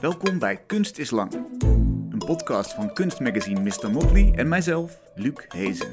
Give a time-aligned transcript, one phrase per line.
[0.00, 1.32] Welkom bij Kunst is Lang,
[2.10, 3.90] een podcast van kunstmagazine Mr.
[3.90, 5.92] Motley en mijzelf, Luc Hezen.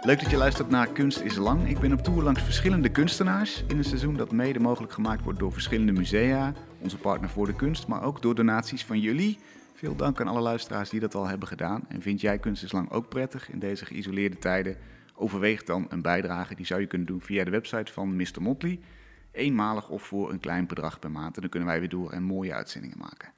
[0.00, 1.68] Leuk dat je luistert naar Kunst is Lang.
[1.68, 5.38] Ik ben op tour langs verschillende kunstenaars in een seizoen dat mede mogelijk gemaakt wordt
[5.38, 9.38] door verschillende musea, onze partner voor de kunst, maar ook door donaties van jullie.
[9.74, 11.84] Veel dank aan alle luisteraars die dat al hebben gedaan.
[11.88, 14.76] En vind jij Kunst is Lang ook prettig in deze geïsoleerde tijden?
[15.14, 16.54] Overweeg dan een bijdrage.
[16.54, 18.40] Die zou je kunnen doen via de website van Mr.
[18.42, 18.80] Motley.
[19.34, 21.34] Eenmalig of voor een klein bedrag per maand.
[21.34, 23.32] En dan kunnen wij weer door en mooie uitzendingen maken.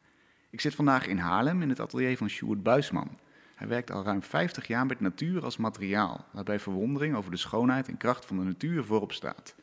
[0.51, 3.19] Ik zit vandaag in Haarlem in het atelier van Sjoerd Buisman.
[3.55, 7.89] Hij werkt al ruim 50 jaar met natuur als materiaal, waarbij verwondering over de schoonheid
[7.89, 9.55] en kracht van de natuur voorop staat.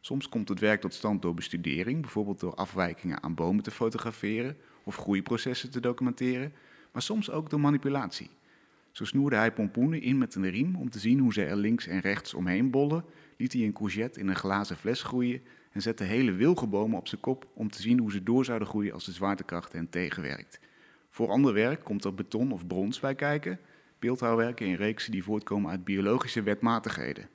[0.00, 4.56] Soms komt het werk tot stand door bestudering, bijvoorbeeld door afwijkingen aan bomen te fotograferen
[4.84, 6.52] of groeiprocessen te documenteren,
[6.92, 8.30] maar soms ook door manipulatie.
[8.92, 11.86] Zo snoerde hij pompoenen in met een riem om te zien hoe ze er links
[11.86, 13.04] en rechts omheen bollen,
[13.36, 15.42] liet hij een courgette in een glazen fles groeien
[15.78, 18.92] en zette hele wilgenbomen op zijn kop om te zien hoe ze door zouden groeien
[18.92, 20.60] als de zwaartekracht hen tegenwerkt.
[21.10, 23.60] Voor ander werk komt er beton of brons bij kijken,
[23.98, 27.28] beeldhouwwerken in reeksen die voortkomen uit biologische wetmatigheden.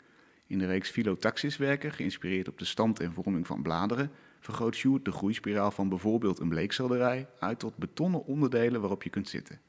[0.47, 5.11] In de reeks Phyllotaxiswerken, geïnspireerd op de stand en vorming van bladeren, vergroot Sjoerd de
[5.11, 9.59] groeispiraal van bijvoorbeeld een bleekselderij uit tot betonnen onderdelen waarop je kunt zitten.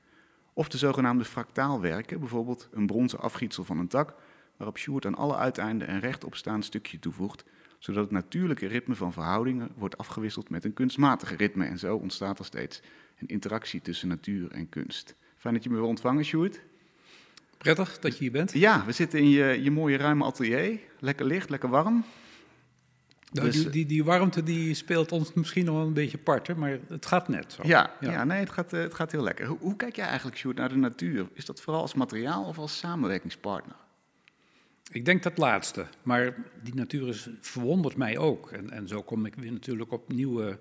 [0.53, 4.15] Of de zogenaamde fractaalwerken, bijvoorbeeld een bronzen afgietsel van een tak,
[4.57, 7.45] waarop Sjoerd aan alle uiteinden een rechtopstaand stukje toevoegt,
[7.85, 11.65] zodat het natuurlijke ritme van verhoudingen wordt afgewisseld met een kunstmatige ritme.
[11.65, 12.81] En zo ontstaat er steeds
[13.19, 15.15] een interactie tussen natuur en kunst.
[15.37, 16.61] Fijn dat je me wil ontvangen, Sjoerd.
[17.59, 18.53] Prettig dat je hier bent.
[18.53, 20.79] Ja, we zitten in je, je mooie ruime atelier.
[20.99, 22.05] Lekker licht, lekker warm.
[23.33, 26.57] Nou, Dus- die, die, die warmte die speelt ons misschien nog wel een beetje apart,
[26.57, 27.63] maar het gaat net zo.
[27.67, 28.11] Ja, Ja.
[28.11, 28.25] ja.
[28.25, 29.47] nee, het gaat, eh, het gaat heel lekker.
[29.47, 31.29] Hoe, hoe kijk jij eigenlijk, Sjoerd, naar de natuur?
[31.33, 33.77] Is dat vooral als materiaal of als samenwerkingspartner?
[34.93, 38.51] Ik denk dat laatste, maar die natuur is, verwondert mij ook.
[38.53, 40.59] En, en zo kom ik weer natuurlijk op nieuwe,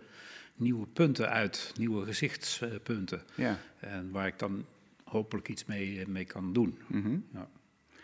[0.56, 3.22] nieuwe punten uit, nieuwe gezichtspunten.
[3.36, 3.60] Ja.
[3.80, 4.66] En waar ik dan
[5.04, 6.78] hopelijk iets mee, mee kan doen.
[6.88, 7.18] Mhm.
[7.33, 7.48] Ja.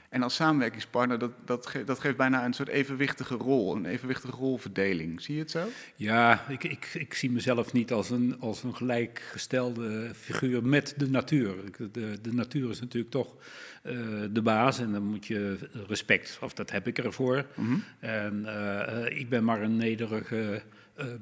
[0.09, 4.36] En als samenwerkingspartner, dat, dat, ge- dat geeft bijna een soort evenwichtige rol, een evenwichtige
[4.36, 5.22] rolverdeling.
[5.22, 5.68] Zie je het zo?
[5.96, 11.09] Ja, ik, ik, ik zie mezelf niet als een, als een gelijkgestelde figuur met de
[11.09, 11.56] natuur.
[11.92, 13.36] De, de natuur is natuurlijk toch
[13.84, 13.94] eh,
[14.31, 17.46] de baas en dan moet je respect, of dat heb ik ervoor.
[17.56, 17.76] Mhm.
[18.00, 20.62] En eh, ik ben maar een nederige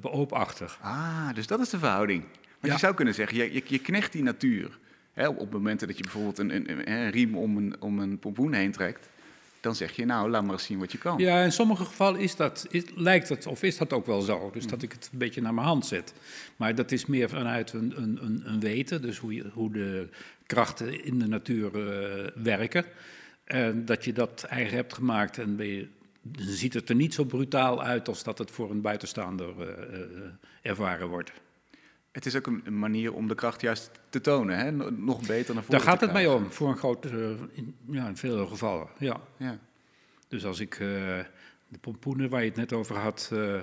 [0.01, 0.77] beoopachter.
[0.81, 2.21] Ah, dus dat is de verhouding.
[2.21, 2.73] Want Ja.
[2.73, 4.77] je zou kunnen zeggen, je, je, je knecht die natuur.
[5.17, 8.19] Hè, op momenten dat je bijvoorbeeld een, een, een, een riem om een, om een
[8.19, 9.09] pompoen heen trekt,
[9.59, 11.17] dan zeg je, nou, laat maar eens zien wat je kan.
[11.17, 14.49] Ja, in sommige gevallen is dat, is, lijkt het, of is dat ook wel zo.
[14.53, 14.71] Dus Mhm.
[14.71, 16.13] dat ik het een beetje naar mijn hand zet.
[16.55, 20.07] Maar dat is meer vanuit een, een, een, een weten, dus hoe, je, hoe de
[20.45, 22.85] krachten in de natuur eh, werken.
[23.43, 25.87] En dat je dat eigen hebt gemaakt en je,
[26.37, 30.01] ziet het er niet zo brutaal uit als dat het voor een buitenstaander eh, eh,
[30.61, 31.31] ervaren wordt.
[32.17, 34.71] Het is ook een, manier om de kracht juist te tonen, hè?
[34.71, 36.33] no- nog beter naar voren Daar gaat het krijgen.
[36.33, 39.21] om, voor een groot, eh, in, ja, in veel gevallen, ja.
[39.37, 39.59] Ja.
[40.27, 40.79] Dus als ik eh,
[41.67, 43.61] de pompoenen waar je het net over had eh,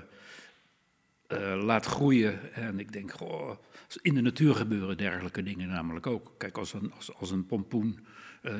[1.64, 3.56] laat groeien en ik denk, goh,
[4.03, 6.32] in de natuur gebeuren dergelijke dingen namelijk ook.
[6.38, 8.06] Kijk, als een, als, als een pompoen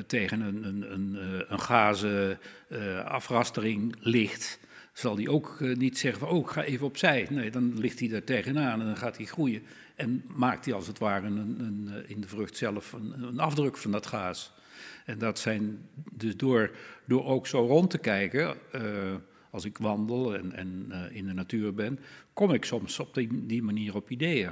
[0.07, 1.17] tegen een, een, een,
[1.51, 2.39] een gazen
[3.05, 4.59] afrastering ligt,
[4.97, 7.27] zal die ook eh, niet zeggen van, oh, ga even opzij.
[7.29, 9.63] Nee, dan ligt hij er tegenaan en dan gaat hij groeien.
[9.95, 13.39] En maakt hij als het ware een, een, eh, in de vrucht zelf een, een
[13.39, 14.53] afdruk van dat gaas.
[15.05, 16.71] En dat zijn dus door,
[17.05, 19.15] door ook zo rond te kijken, eh,
[19.49, 21.99] als ik wandel en, en in de natuur ben,
[22.33, 24.51] kom ik soms op die, die manier op ideeën.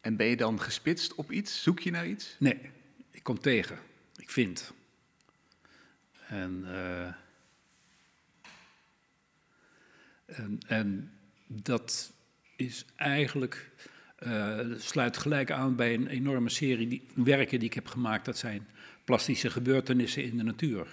[0.00, 1.62] En ben je dan gespitst op iets?
[1.62, 2.36] Zoek je naar iets?
[2.38, 2.58] Nee,
[3.10, 3.78] ik kom tegen.
[4.16, 4.72] Ik vind.
[6.28, 6.64] En,
[10.28, 11.12] en, en
[11.46, 12.12] dat
[12.56, 13.70] is eigenlijk,
[14.16, 18.24] eh, sluit gelijk aan bij een enorme serie die, werken die ik heb gemaakt.
[18.24, 18.66] Dat zijn
[19.04, 20.86] plastische gebeurtenissen in de natuur.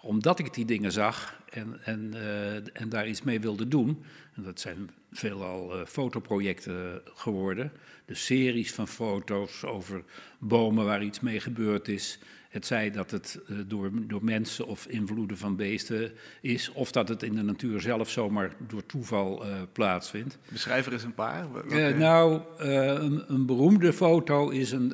[0.00, 4.04] Omdat ik die dingen zag en, en, eh, en daar iets mee wilde doen,
[4.34, 7.72] en dat zijn veelal eh, fotoprojecten geworden,
[8.04, 10.04] dus series van foto's over
[10.38, 12.18] bomen waar iets mee gebeurd is.
[12.48, 17.08] Het zij dat het eh, door, door mensen of invloeden van beesten is, of dat
[17.08, 20.38] het in de natuur zelf zomaar door toeval eh, plaatsvindt.
[20.48, 21.46] Beschrijf er eens een paar.
[21.70, 24.92] Eh, nou, een, een beroemde foto is een.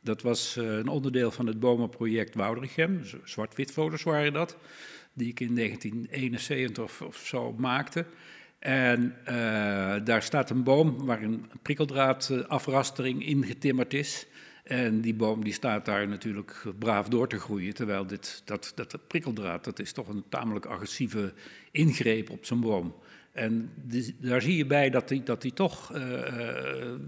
[0.00, 3.00] dat was een onderdeel van het bomenproject Woudrichem.
[3.24, 4.56] Zwart-wit foto's waren dat.
[5.12, 8.04] Die ik in 1971 of, of zo maakte.
[8.58, 9.14] En
[10.04, 14.26] daar staat een boom waar een prikkeldraadafrastering ingetimmerd is.
[14.68, 17.74] En die boom die staat daar natuurlijk braaf door te groeien.
[17.74, 21.32] Terwijl dit, dat, dat prikkeldraad, dat is toch een tamelijk agressieve
[21.70, 22.94] ingreep op zo'n boom.
[23.32, 26.98] En die- daar zie je bij dat hij dat die toch eh, eh,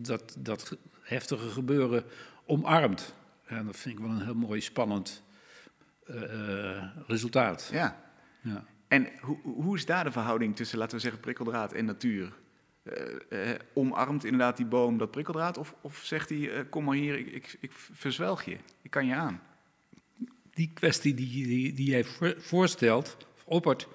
[0.00, 2.04] dat, dat heftige gebeuren
[2.46, 3.14] omarmt.
[3.44, 5.22] En dat vind ik wel een heel mooi spannend
[6.06, 7.68] eh, resultaat.
[7.72, 8.02] Ja.
[8.42, 8.64] Ja.
[8.88, 12.32] En hoe, hoe is daar de verhouding tussen, laten we zeggen, prikkeldraad en natuur?
[12.82, 15.58] Eh, eh, omarmt inderdaad die boom dat prikkeldraad?
[15.58, 19.06] Of, of zegt hij, eh, kom maar hier, ik, ik, ik verzwelg je, ik kan
[19.06, 19.40] je aan?
[20.54, 23.88] Die kwestie die, die, die jij voor- voorstelt, oppert,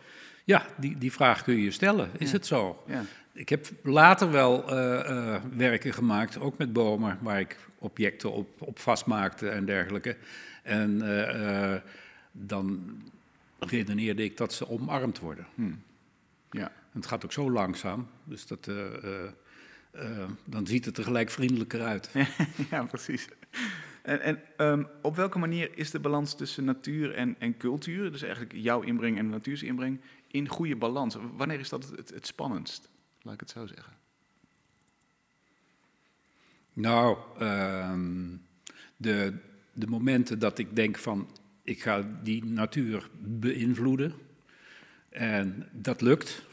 [0.44, 2.10] ja, die, die vraag kun je je stellen.
[2.18, 2.36] Is Ja.
[2.36, 2.84] het zo?
[2.88, 3.04] Ja.
[3.34, 8.80] Ik heb later wel eh, werken gemaakt, ook met bomen, waar ik objecten op, op
[8.80, 10.18] vastmaakte en dergelijke.
[10.64, 10.98] En
[12.32, 12.98] dan
[13.60, 15.48] redeneerde ik dat ze omarmd worden.
[15.56, 15.66] ja.
[16.96, 19.32] En het gaat ook zo langzaam, dus dat, eh, eh,
[19.92, 22.10] eh, dan ziet het er gelijk vriendelijker uit.
[22.72, 23.28] ja, precies.
[24.02, 28.22] En, en ehm, op welke manier is de balans tussen natuur en, en cultuur, dus
[28.22, 31.18] eigenlijk jouw inbreng en de natuur's inbreng, in goede balans?
[31.36, 32.90] Wanneer is dat het, het spannendst?
[33.22, 33.94] Laat ik het zo zeggen.
[36.74, 38.38] Nou, ehm,
[38.98, 39.38] de,
[39.74, 41.30] de momenten dat ik denk van
[41.64, 44.14] ik ga die natuur beïnvloeden
[45.10, 46.44] en dat lukt.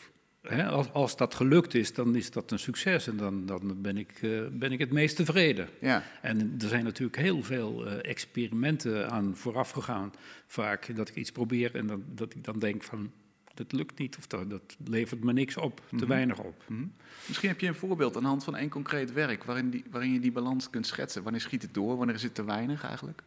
[0.43, 3.97] Hè, als, als dat gelukt is, dan is dat een succes en dan, dan ben,
[3.97, 5.69] ik, eh, ben ik het meest tevreden.
[5.81, 10.13] Ja, En er zijn natuurlijk heel veel eh, experimenten aan vooraf gegaan.
[10.47, 13.11] Vaak dat ik iets probeer en dan, dat ik dan denk van
[13.55, 16.07] dat lukt niet of dat, dat levert me niks op, te Mhm.
[16.07, 16.63] weinig op.
[16.69, 16.85] Mhm.
[17.27, 20.13] Misschien heb je een voorbeeld aan de hand van één concreet werk waarin, die, waarin
[20.13, 21.23] je die balans kunt schetsen.
[21.23, 21.97] Wanneer schiet het door?
[21.97, 23.23] Wanneer is het te weinig eigenlijk?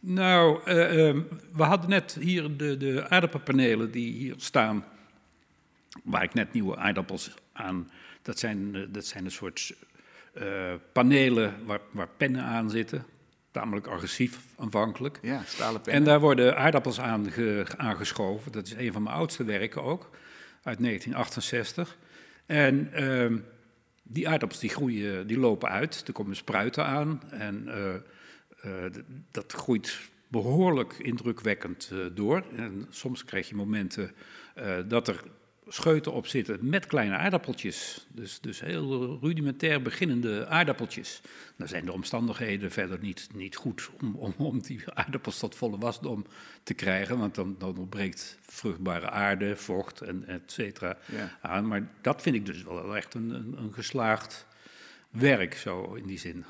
[0.00, 1.20] Nou, eh, ehm,
[1.52, 4.84] we hadden net hier de, de aardappelpanelen die hier staan,
[6.04, 7.90] waar ik net nieuwe aardappels aan.
[8.22, 9.74] Dat zijn, eh, dat zijn een soort
[10.34, 13.04] eh, panelen waar, waar pennen aan zitten.
[13.50, 15.18] Tamelijk agressief aanvankelijk.
[15.22, 15.92] Ja, stalen pen.
[15.92, 18.52] En daar worden aardappels aan ge- aangeschoven.
[18.52, 20.10] Dat is een van mijn oudste werken ook,
[20.62, 21.96] uit 1968.
[22.46, 23.38] En ehm,
[24.02, 26.04] die aardappels die groeien, die lopen uit.
[26.06, 27.22] Er komen spruiten aan.
[27.30, 28.84] En eh,
[29.30, 29.98] dat groeit
[30.28, 32.44] behoorlijk indrukwekkend door.
[32.56, 34.12] En soms krijg je momenten
[34.88, 35.22] dat er
[35.74, 38.06] scheuten op zitten met kleine aardappeltjes.
[38.10, 41.20] Dus, dus heel rudimentair beginnende aardappeltjes.
[41.56, 45.78] Dan zijn de omstandigheden verder niet, niet goed om, om, om die aardappels tot volle
[45.78, 46.24] wasdom
[46.62, 47.18] te krijgen.
[47.18, 51.38] Want dan, dan ontbreekt vruchtbare aarde, vocht en et cetera Ja.
[51.40, 51.66] aan.
[51.68, 54.46] Maar dat vind ik dus wel echt een, een, een geslaagd
[55.10, 56.44] werk, zo in die zin.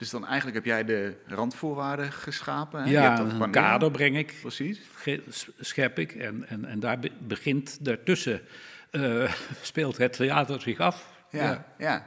[0.00, 2.80] Dus dan eigenlijk heb jij de randvoorwaarden geschapen.
[2.80, 2.86] Hè?
[2.86, 3.50] Je Ja, hebt dat een paneel.
[3.62, 4.80] kader breng ik, Precies.
[5.58, 6.12] schep ik.
[6.14, 8.40] En, en, en daar be- begint daartussen,
[8.90, 9.32] eh,
[9.62, 11.12] speelt het theater zich af.
[11.30, 12.04] Ja, ja.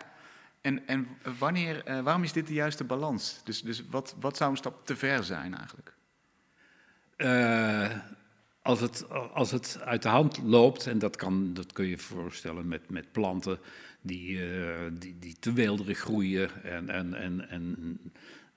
[0.62, 1.08] En, en
[1.38, 3.42] wanneer, eh, waarom is dit de juiste balans?
[3.44, 5.94] Dus, dus wat, wat zou een stap te ver zijn eigenlijk?
[7.16, 7.98] Eh,
[8.62, 12.68] als, het, als het uit de hand loopt, en dat, kan, dat kun je voorstellen
[12.68, 13.60] met, met planten
[14.04, 17.98] die, eh, die, die te weelderig groeien en, en, en, en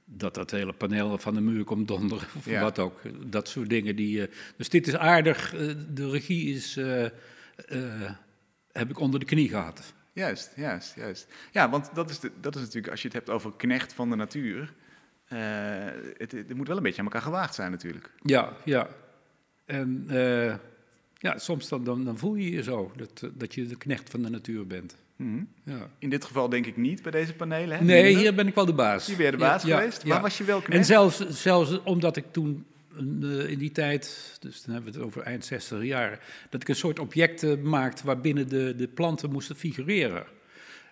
[0.04, 2.60] dat dat hele paneel van de muur komt donderen of Ja.
[2.60, 3.00] wat ook.
[3.31, 3.96] Dat soort dingen.
[3.96, 5.54] Die, eh, dus dit is aardig.
[5.54, 6.75] eh, de regie is,
[8.72, 9.94] heb ik onder de knie gehad.
[10.12, 11.26] Juist, juist, juist.
[11.52, 14.10] Ja, want dat is, de, dat is natuurlijk, als je het hebt over knecht van
[14.10, 14.75] de natuur,
[15.25, 15.38] eh,
[16.16, 18.10] het, het moet wel een beetje aan elkaar gewaagd zijn natuurlijk.
[18.22, 18.88] Ja, ja.
[19.64, 20.04] En
[21.19, 24.22] ja, soms dan, dan, dan voel je je zo, dat, dat je de knecht van
[24.22, 24.96] de natuur bent.
[25.16, 25.42] Mhm.
[25.62, 25.90] Ja.
[25.98, 27.78] In dit geval denk ik niet bij deze panelen.
[27.78, 27.85] Hè?
[27.85, 29.06] Nee, hier ben ik wel de baas.
[29.06, 30.02] Hier ben je de baas ja, geweest.
[30.02, 30.08] ja.
[30.08, 30.87] Waar was je wel En knecht?
[30.87, 35.23] zelfs, zelfs omdat ik toen eh, in die tijd, dus dan hebben we het over
[35.23, 36.20] eind 60 jaar,
[36.50, 40.25] dat ik een soort objecten maakte waarbinnen de, de planten moesten figureren.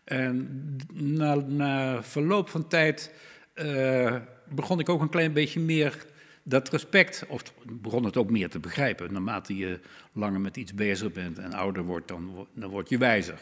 [0.04, 0.48] En
[0.92, 3.12] na, na verloop van tijd
[3.54, 4.16] eh,
[4.48, 6.06] begon ik ook een klein beetje meer
[6.42, 9.12] dat respect, of begon het ook meer te begrijpen.
[9.12, 9.80] Naarmate je
[10.12, 13.38] langer met iets bezig bent en ouder wordt, dan, dan word je wijzer.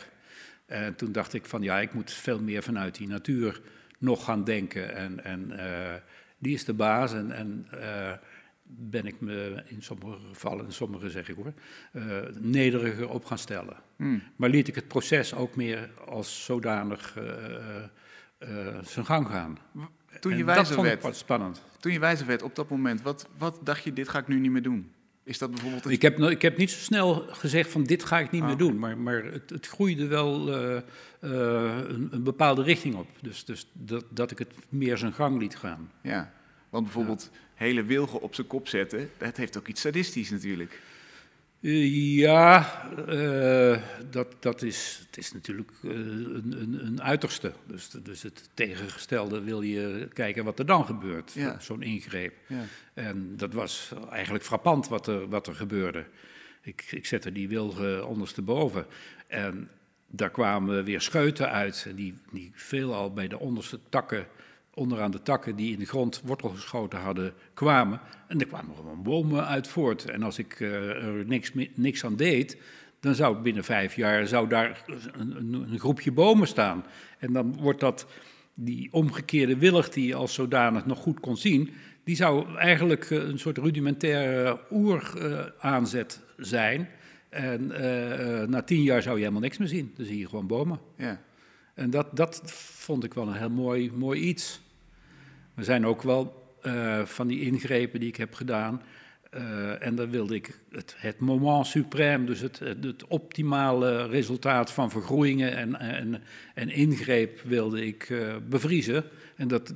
[0.66, 3.60] En toen dacht ik van ja, ik moet veel meer vanuit die natuur
[3.98, 4.94] nog gaan denken.
[4.94, 6.00] En, en eh,
[6.38, 7.12] die is de baas.
[7.12, 8.12] En, en eh,
[8.74, 11.52] ben ik me in sommige gevallen, in sommige zeg ik hoor,
[11.92, 12.02] eh,
[12.38, 13.76] nederiger op gaan stellen.
[13.96, 14.22] Hmm.
[14.36, 17.84] Maar liet ik het proces ook meer als zodanig eh,
[18.38, 19.58] eh, zijn gang gaan.
[20.20, 21.62] Toen je wijzer werd, wat spannend.
[21.80, 24.38] toen je wijzer werd op dat moment, wat, wat dacht je, dit ga ik nu
[24.38, 24.92] niet meer doen?
[25.32, 25.90] Is dat bijvoorbeeld...
[25.90, 28.56] Ik heb, ik heb niet zo snel gezegd van dit ga ik niet Ah, meer
[28.56, 28.64] oké.
[28.64, 30.82] doen, maar, maar het, het groeide wel eh, eh,
[31.88, 33.06] een, een bepaalde richting op.
[33.20, 35.90] Dus, dus dat, dat ik het meer zijn gang liet gaan.
[36.02, 36.32] Ja,
[36.70, 40.80] want bijvoorbeeld hele wilgen op zijn kop zetten, dat heeft ook iets sadistisch natuurlijk.
[41.62, 47.52] Ja, eh, dat, dat is, het is natuurlijk eh, een, een, een uiterste.
[47.66, 51.60] Dus, dus het tegengestelde wil je kijken wat er dan gebeurt, Ja.
[51.60, 52.34] zo'n ingreep.
[52.46, 52.64] Ja.
[52.94, 56.04] En dat was eigenlijk frappant wat er, wat er gebeurde.
[56.62, 58.86] Ik, ik zette die wilgen ondersteboven.
[59.26, 59.70] En
[60.06, 64.26] daar kwamen weer scheuten uit, die, die veelal bij de onderste takken,
[64.74, 68.00] onderaan de takken die in de grond wortel geschoten hadden, kwamen.
[68.28, 70.10] En er kwamen gewoon bomen uit voort.
[70.10, 72.56] En als ik uh, er niks, niks aan deed,
[73.00, 76.84] dan zou binnen vijf jaar zou daar een, een, groepje bomen staan.
[77.18, 78.06] En dan wordt dat,
[78.54, 81.70] die omgekeerde willig die je als zodanig nog goed kon zien,
[82.04, 86.88] die zou eigenlijk eh, een soort rudimentaire oeraanzet uh, zijn.
[87.28, 87.66] En
[88.50, 89.92] na tien jaar zou je helemaal niks meer zien.
[89.96, 90.80] Dan zie je gewoon bomen.
[90.96, 91.20] Ja.
[91.74, 94.60] En dat, dat vond ik wel een heel mooi, mooi iets.
[95.54, 98.82] Er zijn ook wel uh, van die ingrepen die ik heb gedaan.
[99.34, 104.90] Uh, en dan wilde ik het, het moment suprême, dus het, het, optimale resultaat van
[104.90, 106.22] vergroeien en, en,
[106.54, 109.04] en ingreep wilde ik uh, bevriezen.
[109.36, 109.74] En dat,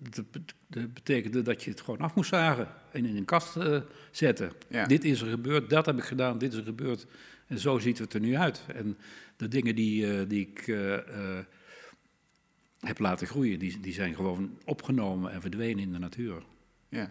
[0.00, 0.24] dat,
[0.68, 3.56] dat, betekende dat je het gewoon af moest zagen en in een kast
[4.10, 4.52] zetten.
[4.68, 4.86] Ja.
[4.86, 7.06] Dit is er gebeurd, dat heb ik gedaan, dit is er gebeurd.
[7.46, 8.62] En zo ziet het er nu uit.
[8.74, 8.98] En
[9.36, 10.76] de dingen die, die ik
[12.80, 16.42] heb laten groeien, die, die zijn gewoon opgenomen en verdwenen in de natuur.
[16.88, 17.10] Ja.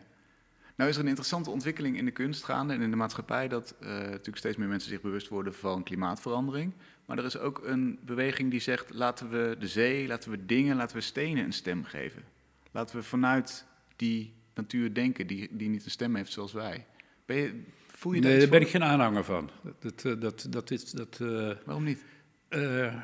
[0.75, 3.75] Nou is er een interessante ontwikkeling in de kunst gaande en in de maatschappij dat
[3.80, 6.74] natuurlijk steeds meer mensen zich bewust worden van klimaatverandering.
[7.06, 10.75] Maar er is ook een beweging die zegt laten we de zee, laten we dingen,
[10.75, 12.24] laten we stenen een stem geven.
[12.72, 16.86] Laten we vanuit die natuur denken die, die niet een stem heeft zoals wij.
[17.25, 17.63] Ben je,
[18.04, 19.50] voel je nee, daar ben ik geen aanhanger van.
[19.80, 22.04] Dat, dat, dat, dat is, dat, uh, Waarom niet?
[22.50, 23.04] Uh,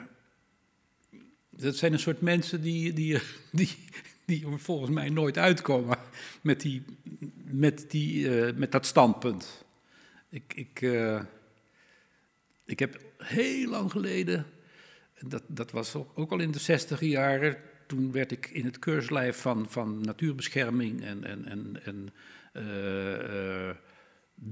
[1.50, 3.20] dat zijn een soort mensen die, die,
[3.52, 3.70] die,
[4.26, 5.98] die er volgens mij nooit uitkomen
[6.42, 6.84] met, die,
[7.44, 9.66] met, die, uh, met dat standpunt.
[10.30, 10.82] Ik, ik,
[12.66, 14.46] ik heb heel lang geleden,
[15.20, 19.38] dat, dat was ook al in de zestiger jaren, toen werd ik in het keurslijf
[19.38, 22.10] van, van natuurbescherming en, en, en, en
[22.54, 23.76] uh,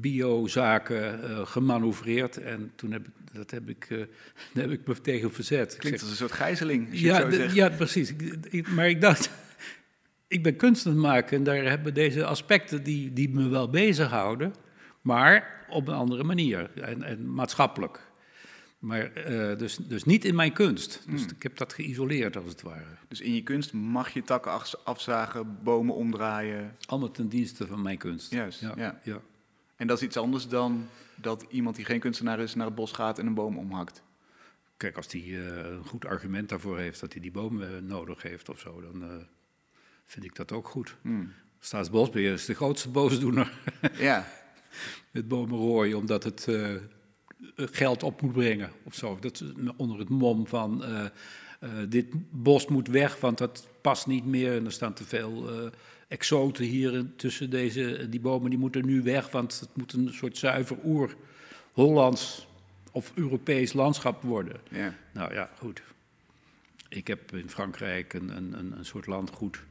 [0.02, 2.38] biozaken uh, gemanoeuvreerd.
[2.38, 3.98] En toen heb ik, dat heb ik, uh,
[4.54, 5.76] daar heb ik me tegen verzet.
[5.76, 6.88] Klinkt als een soort gijzeling.
[6.92, 8.14] Ja, ja, precies.
[8.50, 9.30] Ik, maar ik dacht,
[10.28, 13.70] ik ben kunst aan het maken en daar hebben deze aspecten die, die me wel
[13.70, 14.54] bezighouden,
[15.02, 18.08] maar op een andere manier en, en maatschappelijk.
[18.80, 21.04] Maar uh, dus, dus niet in mijn kunst.
[21.10, 21.30] Dus hmm.
[21.36, 22.98] ik heb dat geïsoleerd als het ware.
[23.08, 24.52] Dus in je kunst mag je takken
[24.84, 26.76] afzagen, bomen omdraaien?
[26.86, 28.32] Allemaal ten dienste van mijn kunst.
[28.32, 28.74] Juist, ja.
[28.78, 29.00] ja.
[29.04, 29.22] ja.
[29.78, 32.92] En dat is iets anders dan dat iemand die geen kunstenaar is naar het bos
[32.92, 34.02] gaat en een boom omhakt?
[34.78, 38.22] Kijk, als hij uh, een goed argument daarvoor heeft dat hij die boom uh, nodig
[38.22, 39.26] heeft of zo, dan
[40.06, 40.96] vind ik dat ook goed.
[41.02, 41.34] Hmm.
[41.60, 43.52] Staatsbosbeheer is de grootste boosdoener.
[43.98, 44.28] Ja.
[45.12, 46.48] Met bomen rooien, omdat het
[47.56, 49.18] geld op moet brengen of zo.
[49.20, 49.44] Dat,
[49.78, 50.84] onder het mom van
[51.90, 54.56] dit bos moet weg, want dat past niet meer.
[54.56, 55.50] En er staan te veel
[56.08, 58.50] exoten hier tussen deze, die bomen.
[58.50, 62.48] Die moeten nu weg, want het moet een soort zuiver oer-Hollands
[62.92, 64.60] of Europees landschap worden.
[64.70, 64.96] Ja.
[65.14, 65.82] Nou ja, goed.
[66.90, 69.64] Ik heb in Frankrijk een, een, een soort landgoed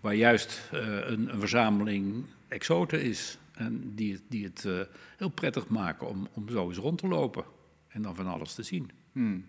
[0.00, 3.38] waar juist uh, een, een, verzameling exoten is.
[3.52, 4.80] En die, die het uh,
[5.16, 7.44] heel prettig maken om, om zo eens rond te lopen
[7.88, 8.90] en dan van alles te zien.
[9.12, 9.44] Hmm.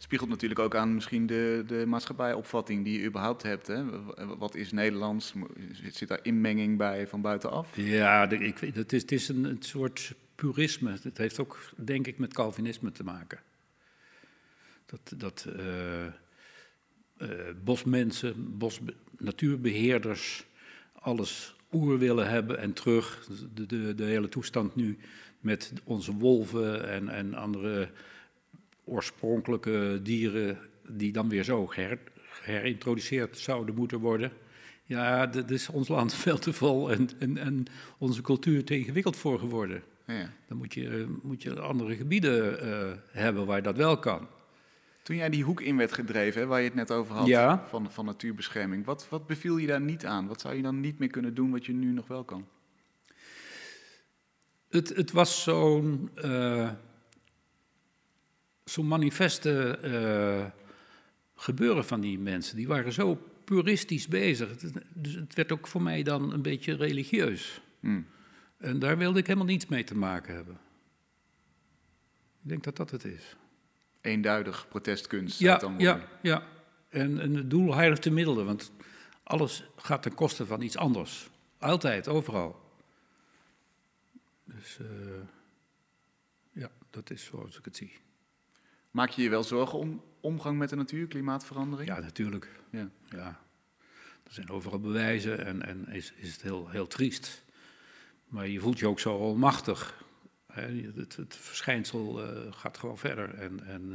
[0.00, 3.66] Spiegelt natuurlijk ook aan misschien de, de maatschappijopvatting die je überhaupt hebt.
[3.66, 3.84] Hè?
[4.36, 5.34] Wat is Nederlands?
[5.72, 7.76] Zit daar inmenging bij van buitenaf?
[7.76, 10.96] Ja, ik, het is, het is een, soort purisme.
[11.02, 13.38] Het heeft ook, denk ik, met Calvinisme te maken.
[14.86, 16.04] Dat, dat uh,
[17.18, 17.30] uh,
[17.64, 18.80] bosmensen, bos,
[19.16, 20.46] natuurbeheerders
[20.92, 23.28] alles oer willen hebben en terug.
[23.54, 24.98] De, de, de hele toestand nu
[25.40, 27.90] met onze wolven en, en andere
[28.88, 31.98] oorspronkelijke dieren die dan weer zo her,
[32.42, 34.32] herintroduceerd zouden moeten worden.
[34.84, 37.66] Ja, dat is ons land veel te vol en, en, en
[37.98, 39.82] onze cultuur te ingewikkeld voor geworden.
[40.06, 40.30] Ja.
[40.48, 44.28] Dan moet je, moet je andere gebieden uh, hebben waar dat wel kan.
[45.02, 48.04] Toen jij die hoek in werd gedreven, waar je het net over had, van, van
[48.04, 50.26] natuurbescherming, wat, wat beviel je daar niet aan?
[50.26, 52.46] Wat zou je dan niet meer kunnen doen wat je nu nog wel kan?
[54.68, 56.70] Het, het was zo'n uh,
[58.68, 60.46] zo'n manifeste uh,
[61.34, 62.56] gebeuren van die mensen.
[62.56, 64.56] Die waren zo puristisch bezig.
[64.94, 67.60] Dus het werd ook voor mij dan een beetje religieus.
[67.80, 68.06] Hmm.
[68.56, 70.58] En daar wilde ik helemaal niets mee te maken hebben.
[72.42, 73.36] Ik denk dat dat het is
[74.00, 75.38] eenduidig protestkunst.
[75.38, 76.42] Ja, dan ja, ja.
[76.88, 78.72] En, en het doel heiligt de middelen, want
[79.22, 81.30] alles gaat ten koste van iets anders.
[81.58, 82.60] Altijd, overal.
[84.44, 84.88] Dus uh,
[86.52, 87.92] ja, dat is zoals ik het zie.
[88.90, 91.88] Maak je je wel zorgen om omgang met de natuur, klimaatverandering?
[91.88, 92.48] Ja, natuurlijk.
[92.70, 92.88] Ja.
[93.10, 93.40] ja.
[94.24, 97.44] Er zijn overal bewijzen en, en is, is het heel, heel triest.
[98.26, 100.04] Maar je voelt je ook zo onmachtig.
[100.52, 100.90] Hè.
[100.96, 103.34] Het, het verschijnsel eh, gaat gewoon verder.
[103.34, 103.92] En, en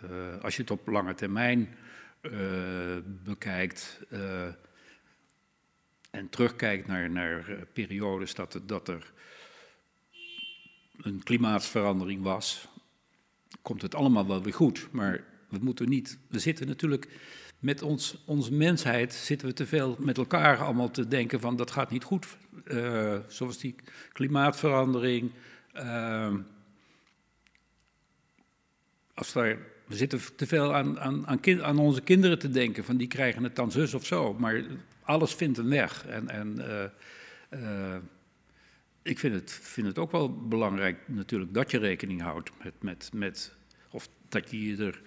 [0.00, 1.74] eh, eh, als je het op lange termijn
[3.24, 4.00] bekijkt
[6.10, 9.12] en terugkijkt naar, naar periodes dat, het- dat er
[10.96, 12.68] een klimaatsverandering was,
[13.62, 14.88] komt het allemaal wel weer goed.
[14.90, 16.18] Maar we moeten niet.
[16.28, 17.08] We zitten natuurlijk
[17.58, 21.70] met ons, onze mensheid zitten we te veel met elkaar allemaal te denken van dat
[21.70, 22.26] gaat niet goed.
[22.64, 23.74] Eh, zoals die
[24.12, 25.32] klimaatverandering.
[25.72, 26.38] ehm,
[29.14, 33.42] als we zitten te veel aan, aan, aan onze kinderen te denken van die krijgen
[33.42, 34.34] het dan zus of zo.
[34.34, 34.64] Maar
[35.02, 36.06] alles vindt een weg.
[36.06, 36.84] En, en eh,
[37.48, 38.02] eh,
[39.02, 43.10] ik vind het, vind het ook wel belangrijk natuurlijk dat je rekening houdt met, met,
[43.14, 43.54] met
[43.90, 45.00] of dat je er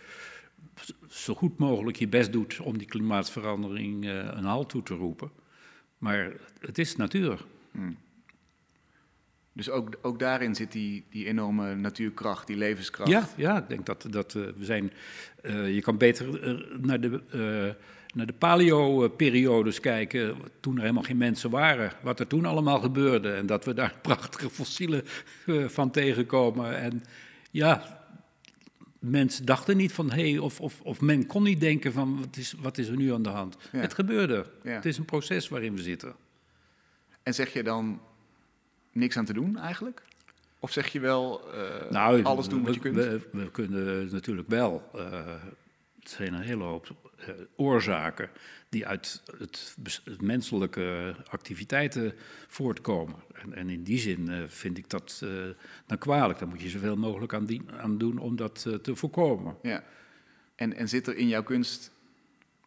[1.07, 5.31] zo goed mogelijk je best doet om die klimaatverandering eh, een halt toe te roepen.
[5.97, 7.45] Maar het is natuur.
[9.53, 13.11] Dus ook, ook daarin zit die, die enorme natuurkracht, die levenskracht.
[13.11, 14.91] Ja, ja, ik denk dat, dat eh, we zijn.
[15.41, 17.75] eh, je kan beter naar de,
[18.15, 21.91] naar de paleo-periodes kijken, toen er helemaal geen mensen waren.
[22.01, 25.03] Wat er toen allemaal gebeurde en dat we daar prachtige fossielen
[25.45, 26.77] eh, van tegenkomen.
[26.77, 27.03] En
[27.51, 28.03] ja,
[28.99, 32.37] mensen dachten niet van hé, hey, of, of, of men kon niet denken van wat
[32.37, 33.57] is, wat is er nu aan de hand.
[33.71, 33.79] Ja.
[33.79, 34.45] Het gebeurde.
[34.63, 34.71] Ja.
[34.71, 36.15] Het is een proces waarin we zitten.
[37.23, 38.01] En zeg je dan
[38.91, 40.01] niks aan te doen eigenlijk?
[40.59, 42.95] Of zeg je wel eh, Nou, alles doen wat je kunt?
[42.95, 44.89] We, we kunnen natuurlijk wel.
[44.93, 45.33] eh,
[46.09, 48.29] zijn een hele hoop eh, oorzaken
[48.69, 49.75] die uit het,
[50.21, 52.13] menselijke activiteiten
[52.47, 53.15] voortkomen.
[53.33, 55.29] En, en in die zin eh, vind ik dat eh,
[55.85, 56.39] dan kwalijk.
[56.39, 59.55] Daar moet je zoveel mogelijk aan, die- aan doen om dat te voorkomen.
[59.61, 59.83] Ja.
[60.55, 61.91] En, en zit er in jouw kunst,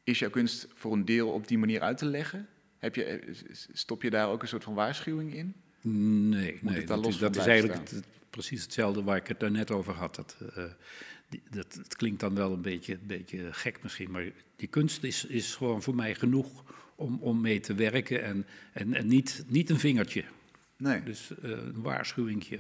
[0.05, 2.49] is jouw kunst voor een deel op die manier uit te leggen?
[2.79, 3.33] Heb je,
[3.73, 5.55] stop je daar ook een soort van waarschuwing in?
[5.81, 9.95] Nee, nee dat, is, dat is eigenlijk het- precies hetzelfde waar ik het daarnet over
[9.95, 10.15] had.
[10.15, 10.37] Dat,
[11.51, 14.25] dat, het klinkt dan wel een beetje, een beetje gek misschien, maar
[14.57, 16.65] die kunst is, is gewoon voor mij genoeg
[16.95, 20.25] om, om mee te werken en, en, en niet, niet een vingertje.
[20.77, 22.59] Nee, Dus eh, een waarschuwingje.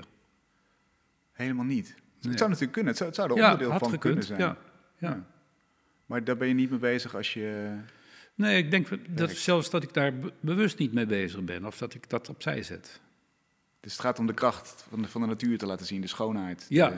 [1.33, 1.87] helemaal niet.
[1.87, 2.29] Nee.
[2.31, 4.01] Het zou natuurlijk kunnen, het zou, het zou er Ja, onderdeel van gekund.
[4.01, 4.41] kunnen zijn.
[4.41, 4.57] Ja,
[4.99, 5.27] ja.
[6.07, 7.77] Maar daar ben je niet mee bezig als je...
[8.35, 11.79] Nee, ik denk dat zelfs dat ik daar be- bewust niet mee bezig ben of
[11.79, 13.01] dat ik dat opzij zet.
[13.81, 16.07] Dus het gaat om de kracht van de, van de natuur te laten zien, de
[16.07, 16.67] schoonheid.
[16.69, 16.89] Ja.
[16.89, 16.97] De-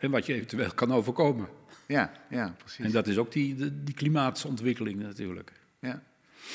[0.00, 1.48] En wat je eventueel kan overkomen.
[1.86, 2.84] ja, ja, precies.
[2.84, 5.52] En dat is ook die, die, die klimaatsontwikkeling natuurlijk.
[5.78, 6.02] Ja.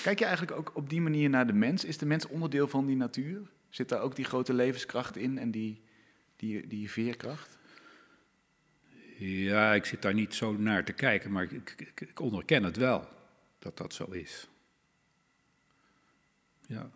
[0.04, 1.86] Kijk je eigenlijk ook op die manier naar de mens?
[1.86, 3.42] Is de mens onderdeel van die natuur?
[3.70, 5.82] Zit daar ook die grote levenskracht in en die,
[6.36, 7.58] die, die veerkracht?
[9.18, 12.78] Ja, ik zit daar niet zo naar te kijken, maar ik, ik, ik onderken het
[12.78, 13.08] wel
[13.60, 14.48] dat dat zo is.
[16.68, 16.90] Ja,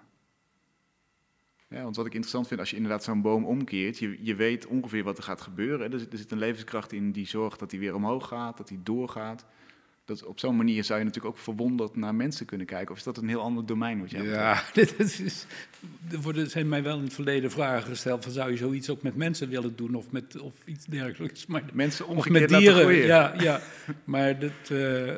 [1.70, 4.68] Ja, want wat ik interessant vind, als je inderdaad zo'n boom omkeert, je, je weet
[4.68, 5.94] ongeveer wat er gaat gebeuren.
[5.94, 8.70] Er, zit- er zit een levenskracht in die zorgt dat hij weer omhoog gaat, dat
[8.70, 9.46] hij doorgaat.
[10.06, 12.92] Dat, op zo'n manier zou je natuurlijk ook verwonderd naar mensen kunnen kijken.
[12.92, 15.46] Of is dat een heel ander domein wat jij ja dit is,
[16.12, 19.02] er worden, zijn mij wel in het verleden vragen gesteld van zou je zoiets ook
[19.02, 21.46] met mensen willen doen of, met, of iets dergelijks.
[21.46, 23.60] Maar, Mensen of omgekeerd met dieren, ja, ja.
[24.04, 25.16] Maar dat, eh,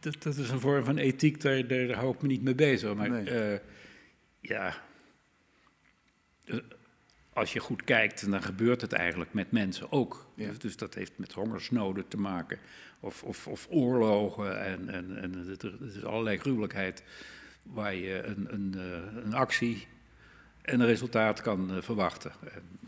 [0.00, 2.94] dat, dat is een vorm van ethiek, daar, daar hou ik me niet mee bezig.
[2.94, 3.30] Maar Nee.
[3.30, 3.58] eh,
[4.40, 4.74] ja,
[7.32, 10.26] als je goed kijkt, dan gebeurt het eigenlijk met mensen ook.
[10.34, 10.48] Ja.
[10.48, 12.58] Dus, dus dat heeft met hongersnoden te maken,
[13.00, 17.02] of, of, of oorlogen en, en, en het, is allerlei gruwelijkheid
[17.62, 19.86] waar je een, een, eh, een actie
[20.62, 22.32] en een resultaat kan eh, verwachten.
[22.52, 22.81] En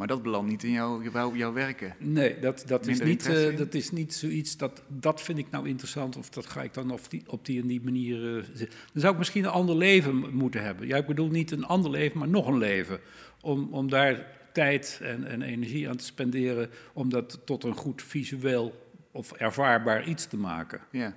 [0.00, 1.94] Maar dat belandt niet in jouw, jouw, jouw werken.
[1.98, 5.68] Nee, dat, dat, is niet, eh, dat is niet zoiets, dat, dat vind ik nou
[5.68, 8.36] interessant of dat ga ik dan op die, op die en die manier...
[8.38, 10.86] eh, dan zou ik misschien een ander leven moeten hebben.
[10.86, 12.98] Ja, ik bedoel niet een ander leven, maar nog een leven.
[13.40, 18.02] Om, om daar tijd en, en energie aan te spenderen om dat tot een goed
[18.02, 20.80] visueel of ervaarbaar iets te maken.
[20.90, 21.16] Ja.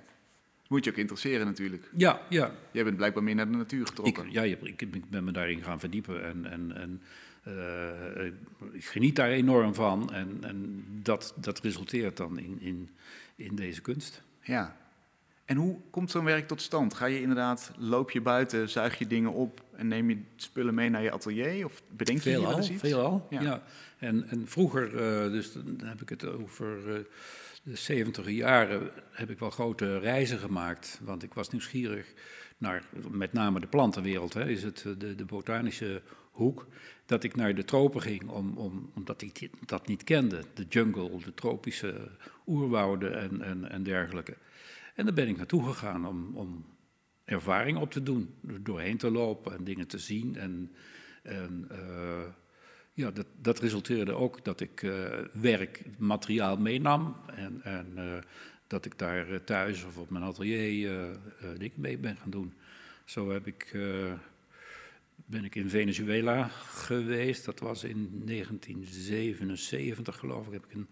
[0.68, 1.90] Moet je ook interesseren natuurlijk.
[1.96, 2.54] Ja, ja.
[2.72, 4.26] Jij bent blijkbaar meer naar de natuur Ik, getrokken.
[4.32, 7.02] ja, je- ik, ik ben me daarin gaan verdiepen en, en, en
[8.72, 10.12] ik geniet daar enorm van.
[10.12, 12.90] En, en dat, dat resulteert dan in, in,
[13.36, 14.22] in deze kunst.
[14.42, 14.76] Ja.
[15.44, 16.94] En hoe komt zo'n werk tot stand?
[16.94, 20.90] Ga je inderdaad, loop je buiten, zuig je dingen op en neem je spullen mee
[20.90, 21.64] naar je atelier?
[21.64, 22.80] Of bedenk je Veelal, eens iets?
[22.80, 23.40] veelal, Ja.
[23.40, 23.62] ja.
[23.98, 27.00] En, en vroeger, eh, dus dan heb ik het over eh,
[27.62, 31.00] de 70 jaren, heb ik wel grote reizen gemaakt.
[31.02, 32.12] Want ik was nieuwsgierig
[32.58, 36.02] naar met name de plantenwereld, hè, is het eh, de, de botanische
[36.34, 36.66] hoek.
[37.06, 40.42] Dat ik naar de tropen ging, om, om, omdat ik dat niet kende.
[40.54, 42.10] De jungle, de tropische
[42.46, 44.36] oerwouden en, en, en dergelijke.
[44.94, 46.64] En daar ben ik naartoe gegaan om, om
[47.24, 48.34] ervaring op te doen.
[48.40, 50.36] Doorheen te lopen en dingen te zien.
[50.36, 50.70] En,
[51.22, 52.24] eh,
[52.92, 54.80] ja, dat, dat resulteerde ook dat ik
[55.32, 58.22] werk, materiaal meenam en, en
[58.66, 61.18] dat ik daar thuis of op mijn atelier
[61.58, 62.54] dingen mee ben gaan doen.
[63.04, 63.76] Zo heb ik
[65.14, 67.44] ben ik in Venezuela geweest.
[67.44, 70.52] Dat was in 1977, geloof ik.
[70.52, 70.88] Heb ik een,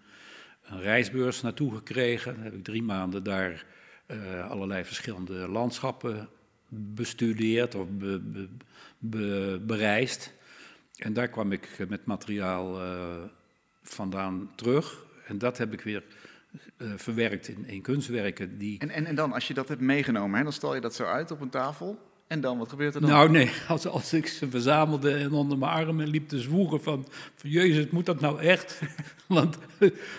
[0.63, 2.35] een reisbeurs naartoe gekregen.
[2.35, 3.67] Dan heb ik drie maanden daar
[4.07, 6.29] uh, allerlei verschillende landschappen
[6.69, 8.49] bestudeerd of be, be,
[8.99, 10.33] be, bereisd.
[10.97, 13.23] En daar kwam ik met materiaal uh,
[13.83, 15.05] vandaan terug.
[15.27, 16.05] En dat heb ik weer
[16.79, 18.59] uh, verwerkt in, kunstwerken.
[18.59, 18.79] Die...
[18.79, 21.31] En, en, en dan, als je dat hebt meegenomen, dan stal je dat zo uit
[21.31, 22.12] op een tafel.
[22.33, 23.11] En dan, wat gebeurt er dan?
[23.11, 27.07] Nou nee, als, als ik ze verzamelde en onder mijn armen liep te zwoegen van...
[27.35, 28.81] van Jezus, moet dat nou echt?
[29.27, 29.59] Want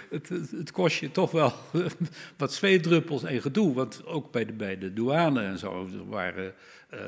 [0.10, 1.54] het, het, kost je toch wel
[2.38, 3.74] wat zweetdruppels en gedoe.
[3.74, 6.54] Want ook bij de, bij de douane en zo waren
[6.94, 7.00] uh,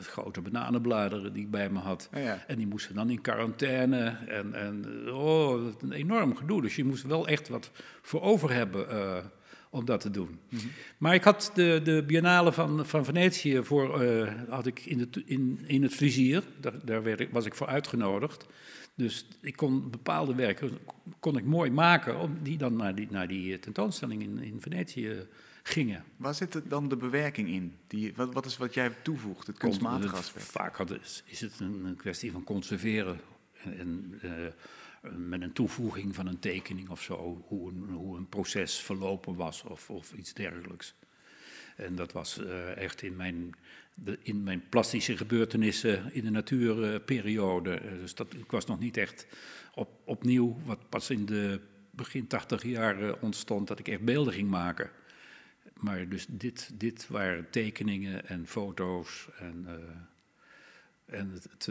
[0.00, 2.08] grote bananenbladeren die ik bij me had.
[2.14, 2.44] Oh ja.
[2.46, 4.16] En die moesten dan in quarantaine.
[4.26, 6.62] En, en oh, een enorm gedoe.
[6.62, 7.70] Dus je moest wel echt wat
[8.02, 8.86] voor over hebben...
[8.92, 9.16] Uh,
[9.78, 10.28] om dat te doen.
[10.28, 10.70] Mm -hmm.
[10.98, 15.22] Maar ik had de, de Biennale van, van Venetië voor, uh, had ik in, de,
[15.24, 16.42] in, in het vizier.
[16.60, 18.46] Daar, daar werd ik, was ik voor uitgenodigd.
[18.94, 20.78] Dus ik kon bepaalde werken
[21.20, 25.26] kon ik mooi maken, om die dan naar die, naar die tentoonstelling in, in Venetië
[25.62, 26.04] gingen.
[26.16, 27.76] Waar zit dan de bewerking in?
[27.86, 30.44] Die, wat, wat is wat jij toevoegt, het kunstmatige aspect?
[30.44, 30.90] Vaak had,
[31.24, 33.20] is het een, een kwestie van conserveren.
[33.62, 34.30] En, en uh,
[35.16, 39.62] met een toevoeging van een tekening of zo, hoe een, hoe een proces verlopen was
[39.62, 40.94] of, of iets dergelijks.
[41.76, 43.54] En dat was uh, echt in mijn,
[43.94, 47.80] de, in mijn plastische gebeurtenissen in de natuurperiode.
[47.84, 49.26] Uh, dus dat, ik was nog niet echt
[49.74, 54.48] op, opnieuw, wat pas in de begin tachtig jaren ontstond, dat ik echt beelden ging
[54.48, 54.90] maken.
[55.74, 61.68] Maar dus dit, dit waren tekeningen en foto's en, uh, en het, het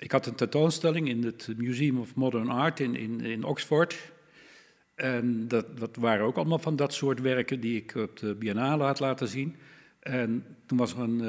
[0.00, 4.12] ik had een tentoonstelling in het Museum of Modern Art in, in, in Oxford.
[4.94, 8.84] En dat, dat waren ook allemaal van dat soort werken die ik op de Biennale
[8.84, 9.56] had laten zien.
[10.00, 11.20] En toen was er een,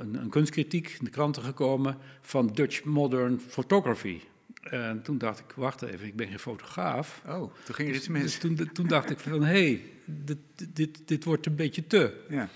[0.00, 4.20] een, een kunstkritiek in de kranten gekomen van Dutch Modern Photography.
[4.62, 7.22] En toen dacht ik, wacht even, ik ben geen fotograaf.
[7.26, 8.22] Oh, toen ging er iets mis.
[8.22, 10.38] Dus toen, toen dacht ik van, hé, hey, dit,
[10.72, 12.24] dit, dit wordt een beetje te.
[12.28, 12.48] Ja.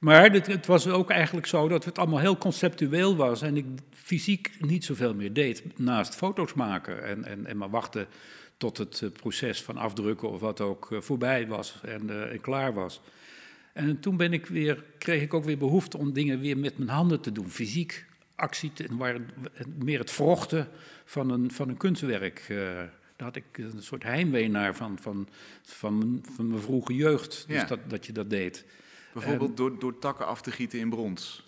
[0.00, 3.66] Maar het, het, was ook eigenlijk zo dat het allemaal heel conceptueel was en ik
[3.90, 8.06] fysiek niet zoveel meer deed naast foto's maken en, en, en maar wachten
[8.56, 12.40] tot het eh, proces van afdrukken of wat ook eh, voorbij was en, uh, en
[12.40, 13.00] klaar was.
[13.72, 16.90] En toen ben ik weer, kreeg ik ook weer behoefte om dingen weer met mijn
[16.90, 19.20] handen te doen, fysiek actie, te, waar
[19.78, 20.68] meer het vrochten
[21.04, 22.46] van een, van een kunstwerk.
[22.50, 25.28] Uh, daar had ik een soort heimwee naar van, van,
[25.62, 27.64] van, van mijn vroege jeugd, dus Ja.
[27.64, 28.64] dat, dat je dat deed.
[29.12, 31.44] Bijvoorbeeld door, door takken af te gieten in brons.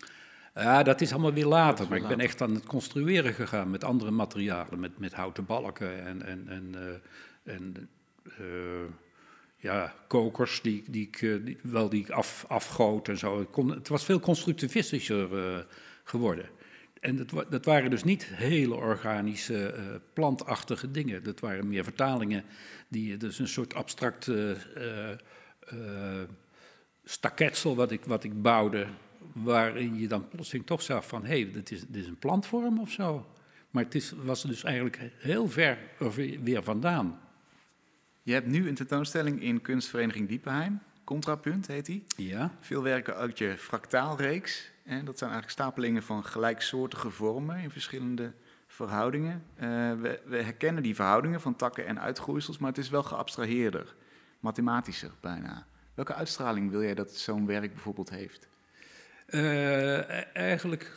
[0.55, 1.87] Ja, dat is allemaal weer later.
[1.89, 4.79] Maar ik ben echt aan het construeren gegaan met andere materialen.
[4.79, 7.89] Met, met houten balken en, en, en, eh, en
[8.23, 8.93] eh,
[9.57, 13.41] ja, kokers die, die ik, eh, die, wel die ik af, afgoot en zo.
[13.41, 15.65] Ik kon, het was veel constructivistischer
[16.03, 16.45] geworden.
[16.99, 19.75] En dat, dat waren dus niet hele organische,
[20.13, 21.23] plantachtige dingen.
[21.23, 22.43] Dat waren meer vertalingen
[22.87, 24.31] die dus een soort abstract
[27.03, 28.87] staketsel wat ik, wat ik bouwde,
[29.33, 32.79] waarin je dan plotseling toch zag van, hé, hey, dit, is, dit is een plantvorm
[32.79, 33.27] of zo.
[33.69, 37.19] Maar het is, was dus eigenlijk heel ver er weer weer vandaan.
[38.23, 40.79] Je hebt nu een tentoonstelling in kunstvereniging Diepenheim.
[41.03, 42.03] Contrapunt heet die.
[42.15, 44.71] Ja, Veel werken uit je fractaalreeks.
[44.83, 48.33] En dat zijn eigenlijk stapelingen van gelijksoortige vormen in verschillende
[48.67, 49.43] verhoudingen.
[49.55, 53.95] Eh, we, we herkennen die verhoudingen van takken en uitgroeisels, maar het is wel geabstraheerder,
[54.39, 55.65] mathematischer bijna.
[55.93, 58.47] Welke uitstraling wil jij dat zo'n werk bijvoorbeeld heeft?
[59.25, 60.91] Eh, e- eigenlijk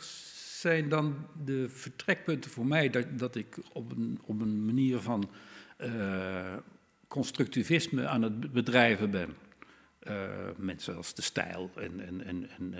[0.59, 5.29] zijn dan de vertrekpunten voor mij dat, dat ik op een, op een manier van
[5.77, 6.55] eh,
[7.07, 9.35] constructivisme aan het bedrijven ben.
[9.99, 12.75] Eh, mensen als de stijl en, en, en, en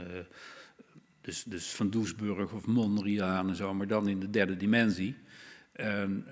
[1.21, 5.15] dus, dus Van Doesburg of Mondriaan en zo, maar dan in de derde dimensie.
[5.71, 6.25] En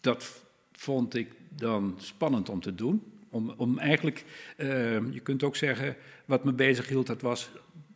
[0.00, 3.13] dat vond ik dan spannend om te doen.
[3.34, 4.24] Om, om eigenlijk,
[4.56, 4.68] eh,
[5.12, 7.50] je kunt ook zeggen, wat me bezig hield, dat was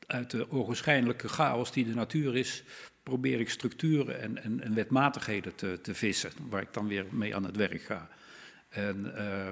[0.06, 2.64] uit de ogenschijnlijke chaos die de natuur is,
[3.02, 7.34] probeer ik structuren en, en, en wetmatigheden te, te vissen, waar ik dan weer mee
[7.36, 8.08] aan het werk ga.
[8.68, 9.48] En eh,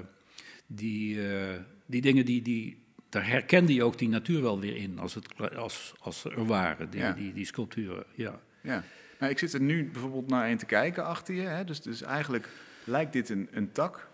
[0.67, 4.99] die, eh, die dingen, die, die, daar herkende je ook die natuur wel weer in,
[4.99, 7.13] als, het, als, als er waren, die, Ja.
[7.13, 8.05] die, die sculpturen.
[8.15, 8.41] Ja.
[8.63, 8.85] Ja.
[9.19, 11.43] Nou, ik zit er nu bijvoorbeeld naar een te kijken achter je.
[11.43, 11.65] Hè?
[11.65, 12.49] Dus, dus eigenlijk
[12.85, 14.09] lijkt dit een, een tak,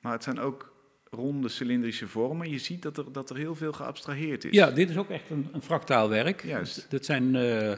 [0.00, 0.76] maar het zijn ook
[1.10, 2.50] ronde cilindrische vormen.
[2.50, 4.50] Je ziet dat er, dat er heel veel geabstraheerd is.
[4.52, 6.44] Ja, dit is ook echt een, een fractaal werk.
[6.44, 6.86] Juist.
[6.90, 7.76] Dit zijn uh, uh,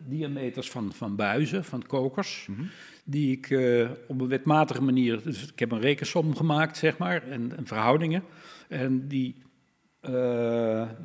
[0.00, 2.62] diameters van, van buizen, van kokers, Mhm.
[3.04, 5.22] die ik uh, op een wetmatige manier...
[5.22, 8.24] Dus ik heb een rekensom gemaakt, zeg maar, en, en verhoudingen.
[8.68, 9.36] En die,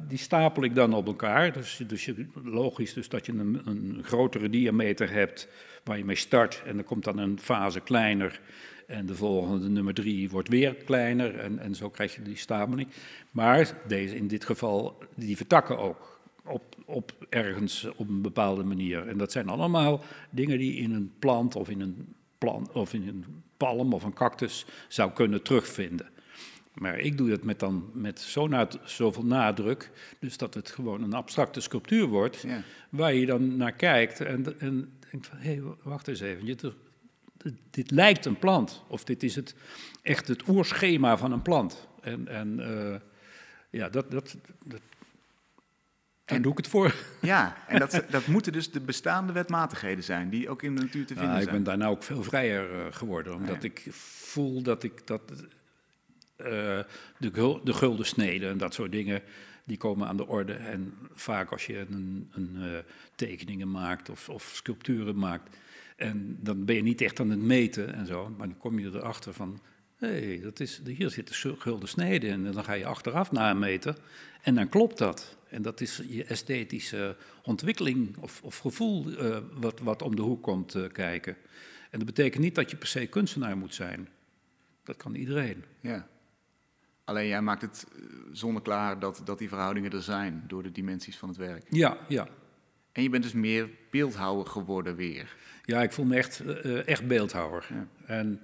[0.08, 1.54] die stapel ik dan op elkaar.
[1.54, 5.48] Dus, dus je, logisch dus dat je een, een grotere diameter hebt
[5.84, 6.64] waar je mee start.
[6.66, 8.40] En dan komt dan een fase kleiner...
[8.88, 12.90] En de volgende, nummer drie, wordt weer kleiner en, en zo krijg je die stapeling.
[13.32, 19.08] Maar deze, in dit geval, die vertakken ook op, op ergens op een bepaalde manier.
[19.08, 23.08] En dat zijn allemaal dingen die in een plant of in een, plant, of in
[23.08, 23.26] een
[23.58, 26.10] palm of een cactus zou kunnen terugvinden.
[26.74, 31.04] Maar ik doe dat met, dan, met zo na, zoveel nadruk, dus dat het gewoon
[31.04, 32.62] een abstracte sculptuur wordt, Ja.
[32.90, 36.56] waar je dan naar kijkt en, en denkt van, hé, hey, wacht eens even, je,
[37.70, 38.84] dit lijkt een plant.
[38.88, 39.56] Of dit is het,
[40.02, 41.88] echt het oerschema van een plant.
[42.02, 42.96] En, en uh,
[43.70, 44.82] ja, dat, dat, dat
[46.28, 46.96] daar doe ik het voor.
[47.22, 51.06] Ja, en dat, dat moeten dus de bestaande wetmatigheden zijn, die ook in de natuur
[51.06, 51.56] te vinden ja, ik zijn.
[51.56, 53.70] ben daar nou ook veel vrijer uh, geworden, omdat ja.
[53.70, 56.48] ik voel dat ik dat uh,
[57.18, 59.22] de, gul, de gulden sneden en dat soort dingen,
[59.64, 60.54] die komen aan de orde.
[60.54, 62.84] En vaak als je een, een
[63.16, 65.58] tekeningen maakt of, of sculpturen maakt,
[65.98, 68.88] en dan ben je niet echt aan het meten en zo, maar dan kom je
[68.88, 69.62] erachter van,
[69.96, 72.46] hé, hey, dat is, hier zit de gulden snede in.
[72.46, 73.96] En dan ga je achteraf nameten
[74.42, 75.38] en dan klopt dat.
[75.50, 80.44] En dat is je esthetische ontwikkeling of, of gevoel uh, wat, wat om de hoek
[80.44, 81.36] komt uh, kijken.
[81.90, 84.10] En dat betekent niet dat je per se kunstenaar moet zijn.
[84.84, 85.64] Dat kan iedereen.
[85.80, 86.08] Ja.
[87.04, 91.18] Alleen jij maakt het eh, zonneklaar dat, dat die verhoudingen er zijn door de dimensies
[91.18, 91.66] van het werk.
[91.70, 92.28] Ja, ja.
[92.92, 95.36] En je bent dus meer beeldhouwer geworden weer.
[95.68, 97.68] Ja, ik voel me echt, uh, echt beeldhouwer.
[97.70, 97.88] Ja.
[98.06, 98.42] En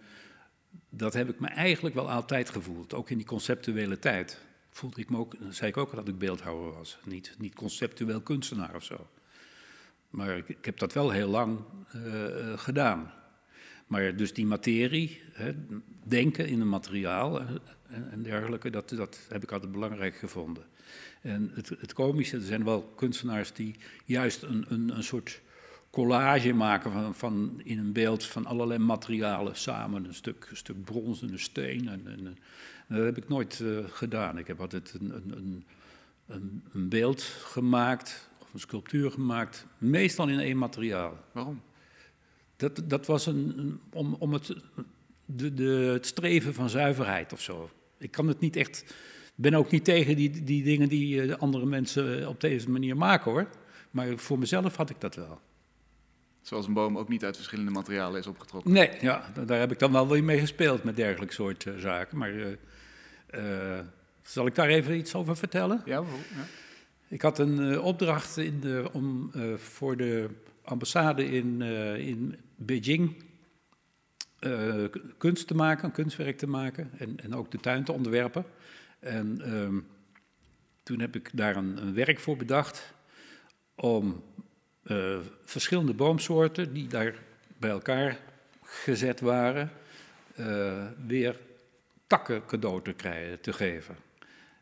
[0.89, 2.93] dat heb ik me eigenlijk wel altijd gevoeld.
[2.93, 6.73] Ook in die conceptuele tijd voelde ik me ook, zei ik ook dat ik beeldhouwer
[6.73, 6.97] was.
[7.03, 9.07] Niet, niet conceptueel kunstenaar of zo.
[10.09, 11.59] Maar ik, ik heb dat wel heel lang
[11.95, 13.13] uh, gedaan.
[13.87, 15.53] Maar dus die materie, hè,
[16.03, 17.61] denken in een materiaal en,
[18.11, 20.63] en dergelijke, dat, dat heb ik altijd belangrijk gevonden.
[21.21, 25.41] En het, het komische, er zijn wel kunstenaars die juist een, een, een soort
[25.93, 30.05] collage maken van, van, in een beeld van allerlei materialen samen.
[30.05, 31.87] Een stuk, een stuk brons en een steen.
[31.87, 32.37] En, en,
[32.87, 34.37] en dat heb ik nooit uh, gedaan.
[34.37, 35.65] Ik heb altijd een, een,
[36.27, 41.17] een, een, beeld gemaakt, of een sculptuur gemaakt, meestal in één materiaal.
[41.31, 41.61] Waarom?
[42.55, 44.55] Dat, dat was een, om, om het,
[45.25, 47.69] de, de, het streven van zuiverheid of zo.
[47.97, 48.95] Ik kan het niet echt.
[49.35, 53.31] ben ook niet tegen die, die dingen die uh, andere mensen op deze manier maken
[53.31, 53.49] hoor.
[53.91, 55.41] Maar voor mezelf had ik dat wel.
[56.43, 58.71] Zoals een boom ook niet uit verschillende materialen is opgetrokken.
[58.71, 62.17] Nee, ja, daar heb ik dan wel weer mee gespeeld met dergelijke soort uh, zaken.
[62.17, 62.47] Maar uh,
[63.35, 63.79] uh,
[64.21, 65.81] zal ik daar even iets over vertellen?
[65.85, 66.03] Ja,
[66.35, 66.45] ja.
[67.07, 70.29] Ik had een opdracht in de, om voor de
[70.63, 71.61] ambassade in,
[71.97, 73.23] in Beijing
[75.17, 78.45] kunst te maken, een kunstwerk te maken en, en ook de tuin te ontwerpen.
[78.99, 79.87] En um,
[80.83, 82.93] toen heb ik daar een, een werk voor bedacht
[83.75, 84.23] om
[84.83, 87.15] uh, verschillende boomsoorten die daar
[87.57, 88.19] bij elkaar
[88.63, 89.71] gezet waren,
[90.39, 91.39] uh, weer
[92.07, 92.81] takken cadeau
[93.41, 93.95] te, geven.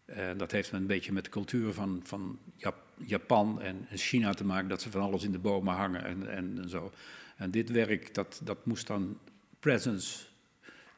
[0.05, 4.45] En dat heeft een beetje met de cultuur van, van Jap Japan en China te
[4.45, 6.91] maken, dat ze van alles in de bomen hangen en, en, zo.
[7.36, 9.19] En dit werk, dat, dat moest dan
[9.60, 10.31] Presents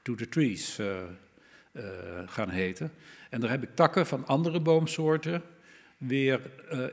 [0.01, 1.01] to the Trees uh,
[2.25, 2.91] gaan heten.
[3.29, 5.41] En daar heb ik takken van andere boomsoorten
[5.97, 6.41] weer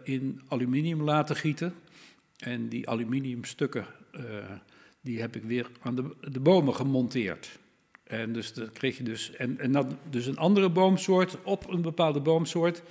[0.02, 1.74] in aluminium laten gieten.
[2.40, 4.22] En die aluminiumstukken, uh,
[5.00, 7.58] die heb ik weer aan de, de, bomen gemonteerd.
[8.04, 11.82] En dus dan kreeg je dus, en, en dan dus een andere boomsoort op een
[11.82, 12.82] bepaalde boomsoort.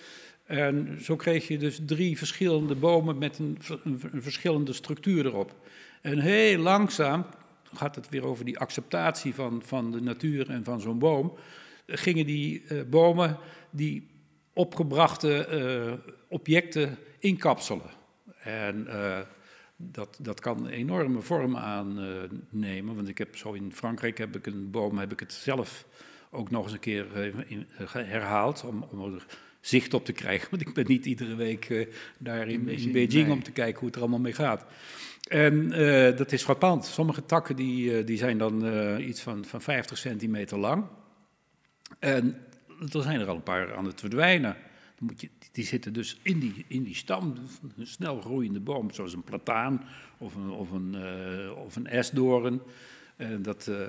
[0.45, 5.55] En zo kreeg je dus drie verschillende bomen met een, een, verschillende structuur erop.
[6.01, 7.25] En heel langzaam
[7.73, 11.37] gaat het weer over die acceptatie van, van de natuur en van zo'n boom.
[11.87, 13.37] Gingen die uh, bomen
[13.69, 14.07] die
[14.53, 17.89] opgebrachte uh, objecten inkapselen.
[18.39, 18.87] En
[19.81, 22.95] dat, dat kan enorme vormen aannemen.
[22.95, 25.85] Want ik heb zo in Frankrijk heb ik een boom, heb ik het zelf
[26.31, 28.63] ook nog eens een keer uh, in, herhaald.
[28.63, 29.25] Om, om er
[29.61, 30.47] zicht op te krijgen.
[30.49, 31.87] Want ik ben niet iedere week uh,
[32.17, 33.35] daar in, in Beijing, in Beijing nee.
[33.35, 34.65] om te kijken hoe het er allemaal mee gaat.
[35.27, 35.69] En
[36.15, 36.85] dat is frappant.
[36.85, 38.63] Sommige takken die, die zijn dan
[39.01, 40.85] iets van, van 50 centimeter lang.
[41.99, 42.35] En
[42.91, 44.55] er zijn er al een paar aan het verdwijnen.
[44.95, 47.35] Dan moet je, die zitten dus in die, in die stam,
[47.77, 49.83] een snel groeiende boom, zoals een plataan
[50.17, 52.61] of een, of een, uh, of een esdoorn.
[53.15, 53.87] En dat, uh,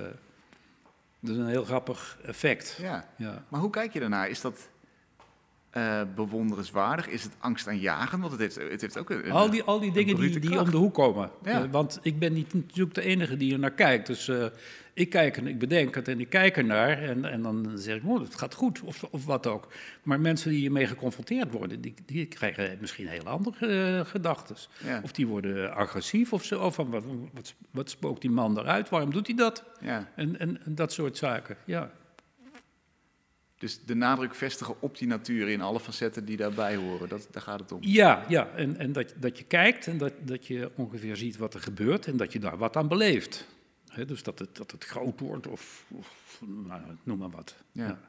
[1.20, 2.78] Dat is een heel grappig effect.
[2.80, 3.08] Ja.
[3.16, 3.44] Ja.
[3.48, 4.28] Maar hoe kijk je daarnaar?
[4.28, 4.68] Is dat
[5.70, 7.08] eh, bewonderenswaardig?
[7.08, 8.20] Is het angstaanjagend?
[8.20, 9.30] Want het heeft, het heeft ook een...
[9.30, 11.30] Al die, al die dingen die, die om de hoek komen.
[11.44, 11.62] Ja.
[11.62, 14.06] Eh, want ik ben niet natuurlijk de enige die er naar kijkt.
[14.06, 14.44] Dus eh,
[14.94, 17.02] ik kijk en ik bedenk het en ik kijk ernaar.
[17.02, 19.68] En, en dan zeg ik, oh, het gaat goed, of, of wat ook.
[20.02, 24.56] Maar mensen die hiermee geconfronteerd worden, die, die krijgen misschien heel andere gedachten.
[24.84, 25.00] Ja.
[25.02, 26.60] Of die worden agressief of zo.
[26.60, 28.88] Of van, wat, wat, wat spookt die man eruit?
[28.88, 29.64] Waarom doet hij dat?
[29.80, 30.08] ja.
[30.16, 31.90] En, en, en dat soort zaken, ja.
[33.60, 37.08] Dus de nadruk vestigen op die natuur in alle facetten die daarbij horen.
[37.08, 37.78] Dat, daar gaat het om.
[37.82, 38.48] Ja, ja.
[38.48, 42.06] en, en dat, dat je kijkt en dat, dat je ongeveer ziet wat er gebeurt
[42.06, 43.46] en dat je daar wat aan beleeft.
[44.06, 47.56] Dus dat het, dat het groot wordt of, of nou, noem maar wat.
[47.72, 48.00] Ja.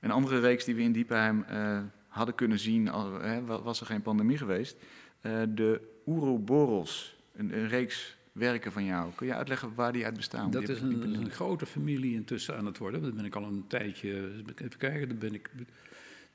[0.00, 3.20] Een andere reeks die we in Diepenheim eh, hadden kunnen zien, al,
[3.62, 4.76] was er geen pandemie geweest.
[5.20, 9.12] eh, de Ouroboros, een, een reeks werken van jou.
[9.14, 10.50] Kun je uitleggen waar die uit bestaan?
[10.50, 13.02] Dat Die is een, grote familie intussen aan het worden.
[13.02, 15.50] Dat ben ik al een tijdje, even kijken, dan ben ik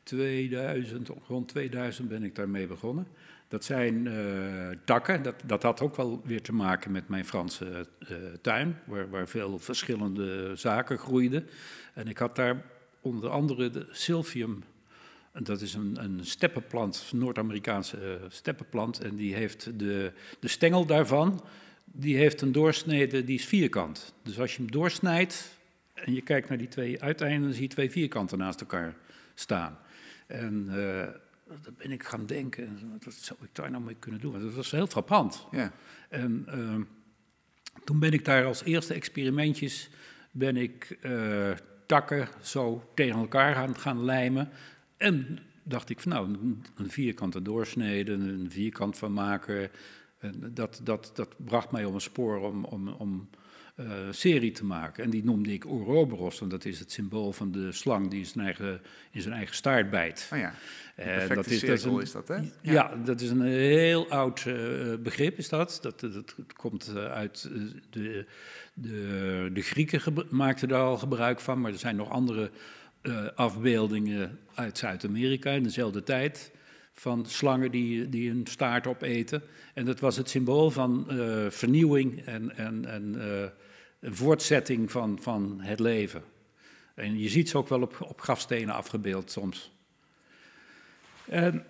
[0.04, 3.08] 2000, rond 2000 ben ik daarmee begonnen.
[3.48, 7.88] Dat zijn eh, takken, dat, dat had ook wel weer te maken met mijn Franse
[8.00, 11.48] eh, tuin, waar, waar veel verschillende zaken groeiden.
[11.94, 12.66] En ik had daar
[13.02, 14.63] onder andere de Silphium,
[15.34, 19.00] en dat is een, een steppenplant, Noord-Amerikaanse eh, steppenplant.
[19.00, 21.44] En die heeft de, de stengel daarvan,
[21.96, 24.14] die heeft een doorsnede, die is vierkant.
[24.24, 25.58] Dus als je hem doorsnijdt
[25.94, 28.96] en je kijkt naar die twee uiteinden, dan zie je twee vierkanten naast elkaar
[29.34, 29.78] staan.
[30.28, 31.22] En eh
[31.62, 34.32] dan ben ik gaan denken, wat zou ik daar nou mee kunnen doen?
[34.32, 35.48] Want dat was heel frappant.
[35.52, 35.72] Ja,
[36.10, 36.82] En ehm,
[37.84, 39.90] toen ben ik daar als eerste experimentjes
[40.32, 41.52] ben ik eh,
[41.86, 44.50] takken zo tegen elkaar gaan, gaan lijmen.
[44.98, 49.70] En dacht ik van nou, een, een vierkante doorsnede, een vierkant van maken.
[50.24, 53.30] En dat, dat, dat bracht mij op een spoor om, om, om
[53.76, 55.04] eh, serie te maken.
[55.04, 58.26] En die noemde ik Ouroboros, en dat is het symbool van de slang die in
[58.26, 58.82] zijn eigen,
[59.12, 60.30] in zijn eigen staart bijt.
[60.34, 60.54] oh ja.
[60.96, 62.38] Perfecte dat is, dat is een- is dat, hè?
[62.62, 62.96] Ja.
[63.06, 64.56] dat is een heel oud eh,
[65.00, 65.80] begrip, is dat.
[65.82, 67.50] Dat, dat, dat komt uit
[67.90, 68.26] de,
[68.74, 72.52] de, de Grieken maakten daar al gebruik van, maar er zijn nog andere
[73.36, 76.52] afbeeldingen uit Zuid-Amerika in dezelfde tijd
[76.94, 79.44] van slangen die, die een staart opeten.
[79.74, 85.60] En dat was het symbool van eh, vernieuwing en, en, en eh, voortzetting van, van
[85.62, 86.24] het leven.
[86.94, 89.72] En je ziet ze ook wel op, op grafstenen afgebeeld soms.
[91.26, 91.66] En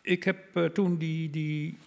[0.00, 1.78] ik heb eh, toen die, die,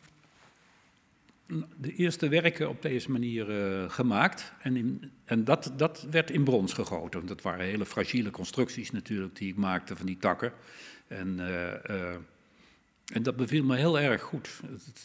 [1.78, 3.45] de eerste werken op deze manier
[3.89, 4.54] gemaakt.
[4.62, 7.26] En, in, en dat, dat werd in brons gegoten.
[7.26, 10.54] Dat waren hele fragiele constructies natuurlijk die ik maakte van die takken.
[11.08, 11.39] En,
[13.13, 14.49] en dat beviel me heel erg goed.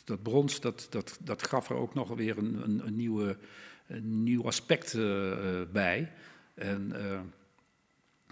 [0.04, 3.36] Dat brons, dat, dat, dat gaf er ook nog weer een, een, een, nieuwe,
[3.86, 6.12] een nieuw aspect eh, bij.
[6.54, 7.20] En eh,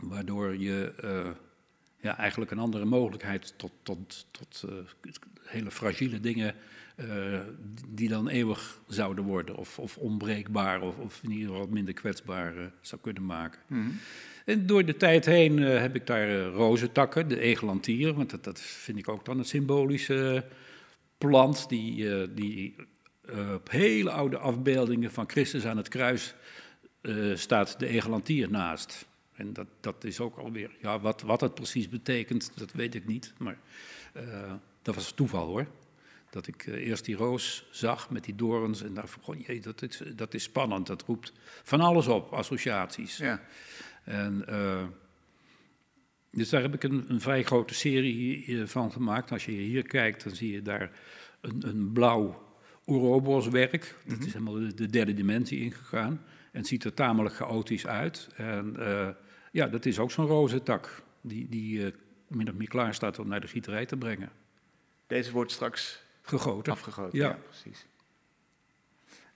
[0.02, 1.30] waardoor je eh,
[1.96, 4.64] ja, eigenlijk een andere mogelijkheid tot, tot, tot
[5.42, 6.54] hele fragiele dingen
[6.98, 7.40] eh,
[7.88, 11.94] die dan eeuwig zouden worden, of, of onbreekbaar, of, of in ieder geval wat minder
[11.94, 13.60] kwetsbaar eh, zou kunnen maken.
[13.66, 13.90] Mhm.
[14.44, 18.60] En door de tijd heen eh, heb ik daar rozentakken, de egelantier, want dat, dat
[18.60, 20.44] vind ik ook dan een symbolische
[21.18, 22.74] plant, die, die
[23.54, 26.34] op hele oude afbeeldingen van Christus aan het kruis
[27.34, 29.08] staat de egelantier naast.
[29.32, 33.06] En dat, dat is ook alweer, ja, wat, wat het precies betekent, dat weet ik
[33.06, 33.58] niet, maar
[34.82, 35.66] dat was toeval hoor.
[36.30, 39.82] Dat ik eh, eerst die roos zag met die dorens en van, goh, jee, dat
[39.82, 43.16] is, dat is spannend, dat roept van alles op, associaties.
[43.16, 43.40] Ja.
[44.04, 44.84] En, eh,
[46.30, 49.32] dus daar heb ik een, een vrij grote serie eh, van gemaakt.
[49.32, 50.90] Als je hier kijkt, dan zie je daar
[51.40, 52.46] een, een blauw
[52.84, 53.94] Ouroboros-werk.
[54.06, 56.12] Dat is helemaal de, de derde dimensie ingegaan.
[56.52, 58.28] En het ziet er tamelijk chaotisch uit.
[58.36, 58.76] En
[59.52, 61.92] ja, dat is ook zo'n rozentak die, die eh,
[62.28, 64.30] min of meer klaar staat om naar de gieterij te brengen.
[65.06, 66.72] Deze wordt straks Gegoten.
[66.72, 67.18] afgegoten.
[67.18, 67.28] Ja.
[67.28, 67.86] Ja, precies.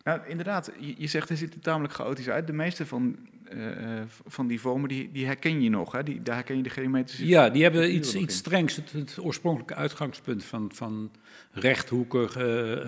[0.04, 2.46] Nou, inderdaad, je, je zegt hij ziet er tamelijk chaotisch uit.
[2.46, 5.92] De meeste van, eh, eh, van die vormen, die, die herken je nog.
[5.92, 6.02] Hè?
[6.02, 8.76] Die, daar herken je de geometrische Ja, die hebben iets, iets strengs.
[8.76, 11.10] Het, het oorspronkelijke uitgangspunt van, van
[11.52, 12.80] rechthoekige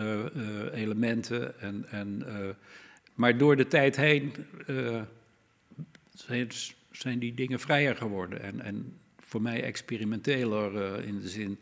[0.74, 1.60] eh, elementen.
[1.60, 2.22] En, en,
[3.14, 4.32] maar door de tijd heen
[6.14, 6.48] zijn,
[6.90, 8.42] zijn die dingen vrijer geworden.
[8.42, 11.58] En, en voor mij experimenteler in de zin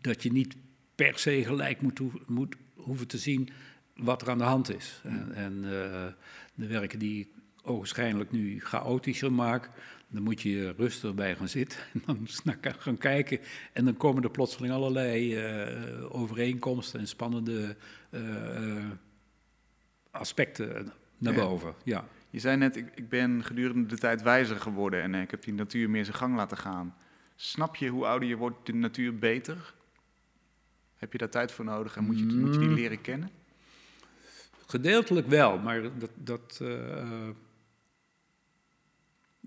[0.00, 0.56] dat je niet
[0.96, 3.48] per se gelijk moet, moet hoeven te zien
[3.96, 5.00] wat er aan de hand is.
[5.02, 6.06] En, en eh,
[6.54, 7.28] de werken die ik
[7.62, 9.70] ogenschijnlijk nu chaotischer maak,
[10.08, 12.28] dan moet je rustig bij gaan zitten en dan
[12.78, 13.38] gaan kijken.
[13.72, 17.76] En dan komen er plotseling allerlei eh, overeenkomsten en spannende
[18.10, 18.20] eh,
[20.10, 21.74] aspecten naar boven.
[21.84, 21.98] Ja.
[21.98, 25.42] Je Je zei net, ik, ik ben gedurende de tijd wijzer geworden en ik heb
[25.42, 26.94] die natuur meer zijn gang laten gaan.
[27.36, 29.74] Snap je hoe ouder je wordt de natuur beter?
[30.96, 32.74] Heb je daar tijd voor nodig en moet je, moet je die Mm.
[32.74, 33.30] leren kennen?
[34.66, 36.10] Gedeeltelijk wel, maar dat.
[36.14, 37.28] dat eh, eh,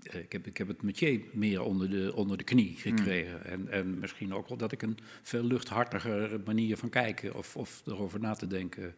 [0.02, 3.44] ik, heb, ik heb het métier meer onder de, onder de knie gekregen.
[3.44, 7.82] En, en misschien ook wel dat ik een veel luchthartiger manier van kijken of, of
[7.86, 8.94] erover na te denken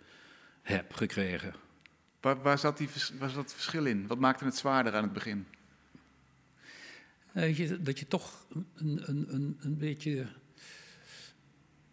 [0.62, 1.54] heb gekregen.
[2.20, 4.06] Waar, waar, zat die, vers- waar zat het verschil in?
[4.06, 5.46] Wat maakte het zwaarder aan het begin?
[7.32, 10.26] Eh, dat je toch een, een, een, een beetje.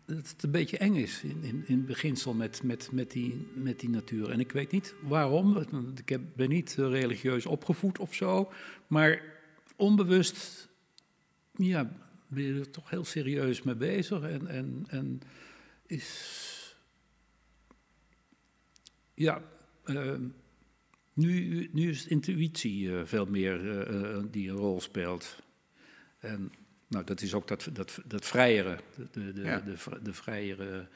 [0.10, 3.80] Dat het een beetje eng is in, in, in beginsel met, met, met, die, met
[3.80, 4.30] die natuur.
[4.30, 5.58] En ik weet niet waarom.
[5.96, 8.52] Ik heb, ben niet eh, religieus opgevoed of zo.
[8.88, 9.22] Maar
[9.76, 10.70] onbewust
[11.54, 11.92] ja,
[12.28, 14.22] ben je er toch heel serieus mee bezig.
[14.22, 15.22] En, en, en
[15.86, 16.76] is.
[19.14, 19.42] Ja.
[19.84, 20.16] eh,
[21.14, 25.44] nu, nu is intuïtie eh, veel meer eh, die een rol speelt.
[26.20, 26.52] En
[26.90, 28.78] nou, dat is ook dat, dat, dat vrijere,
[29.12, 29.58] de, de, Ja.
[29.60, 30.88] de, de, de vrijere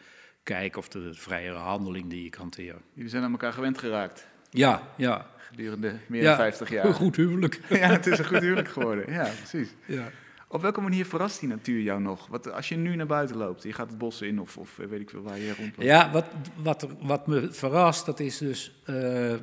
[0.44, 2.76] kijk of de vrijere handeling die ik hanteer.
[2.94, 5.28] Jullie zijn aan elkaar gewend geraakt Ja, ja.
[5.38, 6.86] gedurende meer ja, dan 50 jaar.
[6.86, 7.60] Een goed huwelijk.
[7.70, 9.12] Ja, het is een goed huwelijk geworden.
[9.14, 9.70] Ja, precies.
[9.86, 10.12] Ja.
[10.48, 12.28] Op welke manier verrast die natuur jou nog?
[12.28, 15.00] Wat, als je nu naar buiten loopt, je gaat het bos in of, of weet
[15.00, 15.82] ik veel waar je rondloopt.
[15.84, 16.26] Ja, wat,
[16.56, 18.82] wat, er, wat me verrast, dat is dus.
[18.86, 19.34] eh,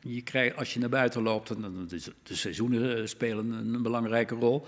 [0.00, 3.82] je krijgt, als je naar buiten loopt, dan, is de seizoenen eh, spelen een, een
[3.82, 4.66] belangrijke rol.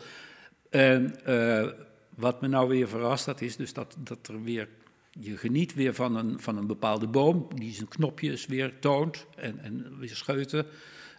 [0.70, 1.68] En eh,
[2.14, 4.68] wat me nou weer verrast, dat is dus dat, dat er weer.
[5.10, 9.58] Je geniet weer van een, van een bepaalde boom die zijn knopjes weer toont en,
[9.58, 10.66] en weer scheuten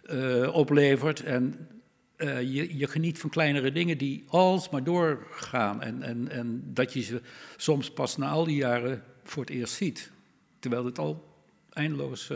[0.04, 1.22] eh, oplevert.
[1.22, 1.68] En
[2.16, 5.82] eh, je, je geniet van kleinere dingen die alsmaar doorgaan.
[5.82, 7.20] En, en, en dat je ze
[7.56, 10.10] soms pas na al die jaren voor het eerst ziet.
[10.58, 11.34] Terwijl het al
[11.72, 12.32] eindeloos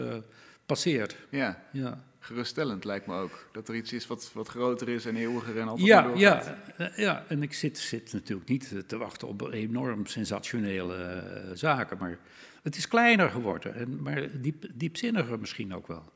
[0.66, 1.16] passeert.
[1.30, 3.48] Ja, Ja, geruststellend lijkt me ook.
[3.52, 6.56] Dat er iets is wat, wat groter is en eeuwiger en altijd ja, doorgaat.
[6.78, 11.98] ja, ja, en ik zit, zit natuurlijk niet te wachten op enorm sensationele eh, zaken.
[11.98, 12.18] Maar
[12.62, 16.12] het is kleiner geworden, en, maar diep, diepzinniger misschien ook wel.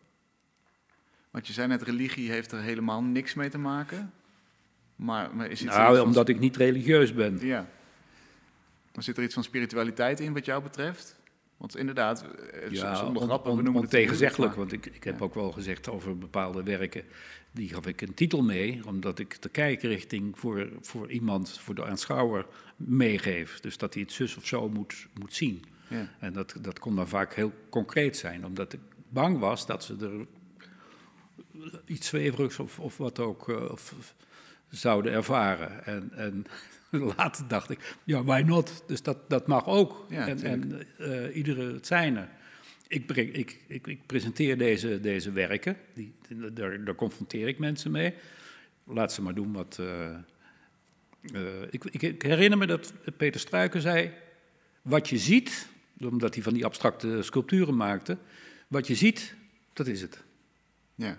[1.30, 4.12] Want je zei net, religie heeft er helemaal niks mee te maken.
[4.96, 7.38] Maar, maar is het Nou, omdat ik niet religieus ben.
[7.46, 7.68] Ja.
[8.94, 11.17] Maar zit er iets van spiritualiteit in wat jou betreft?
[11.58, 12.24] Want inderdaad,
[12.70, 13.90] Ja, zonder on- grappen, we noemen het
[14.54, 15.24] Want ik, ik heb Ja.
[15.24, 17.02] ook wel gezegd over bepaalde werken.
[17.52, 21.84] Die gaf ik een titel mee, omdat ik de kijkrichting voor, voor iemand, voor de
[21.84, 22.46] aanschouwer,
[22.76, 23.60] meegeef.
[23.60, 25.64] Dus dat hij het zus of zo moet, moet zien.
[25.88, 26.08] Ja.
[26.18, 29.96] En dat, dat kon dan vaak heel concreet zijn, omdat ik bang was dat ze
[30.00, 30.26] er
[31.86, 34.14] iets zweverigs of, of wat ook eh, of
[34.68, 35.84] zouden ervaren.
[35.84, 36.44] En, en
[37.16, 38.82] later dacht ik, ja, why not?
[38.86, 40.06] Dus dat, dat mag ook.
[40.08, 42.28] Ja, en en eh, iedere het zijne.
[42.88, 46.14] Ik, ik, ik, ik presenteer deze, deze werken, die,
[46.52, 48.14] daar, daar confronteer ik mensen mee.
[48.84, 49.76] Laat ze maar doen wat.
[49.80, 50.14] eh,
[51.32, 54.12] eh, ik herinner me dat Peter Struiken zei:
[54.82, 55.68] Wat je ziet,
[56.00, 58.18] omdat hij van die abstracte sculpturen maakte,
[58.68, 59.34] wat je ziet,
[59.72, 60.22] dat is het.
[60.94, 61.18] Ja.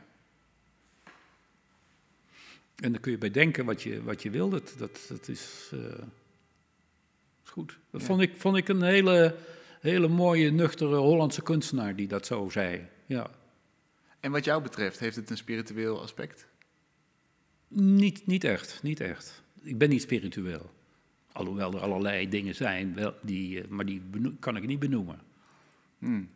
[2.81, 4.49] En dan kun je bij denken wat je, wat je wil.
[4.49, 5.79] Dat, dat, dat is, eh,
[7.43, 7.77] is goed.
[7.91, 8.07] Dat Ja.
[8.07, 9.35] vond, ik, vond ik een hele,
[9.81, 12.87] hele mooie, nuchtere Hollandse kunstenaar die dat zo zei.
[13.05, 13.29] Ja.
[14.19, 16.47] En wat jou betreft, heeft het een spiritueel aspect?
[17.67, 19.43] Niet, niet echt, niet echt.
[19.61, 20.71] Ik ben niet spiritueel.
[21.31, 24.01] Alhoewel er allerlei dingen zijn, wel, die, eh, maar die
[24.39, 25.19] kan ik niet benoemen.
[25.99, 26.29] Hmm.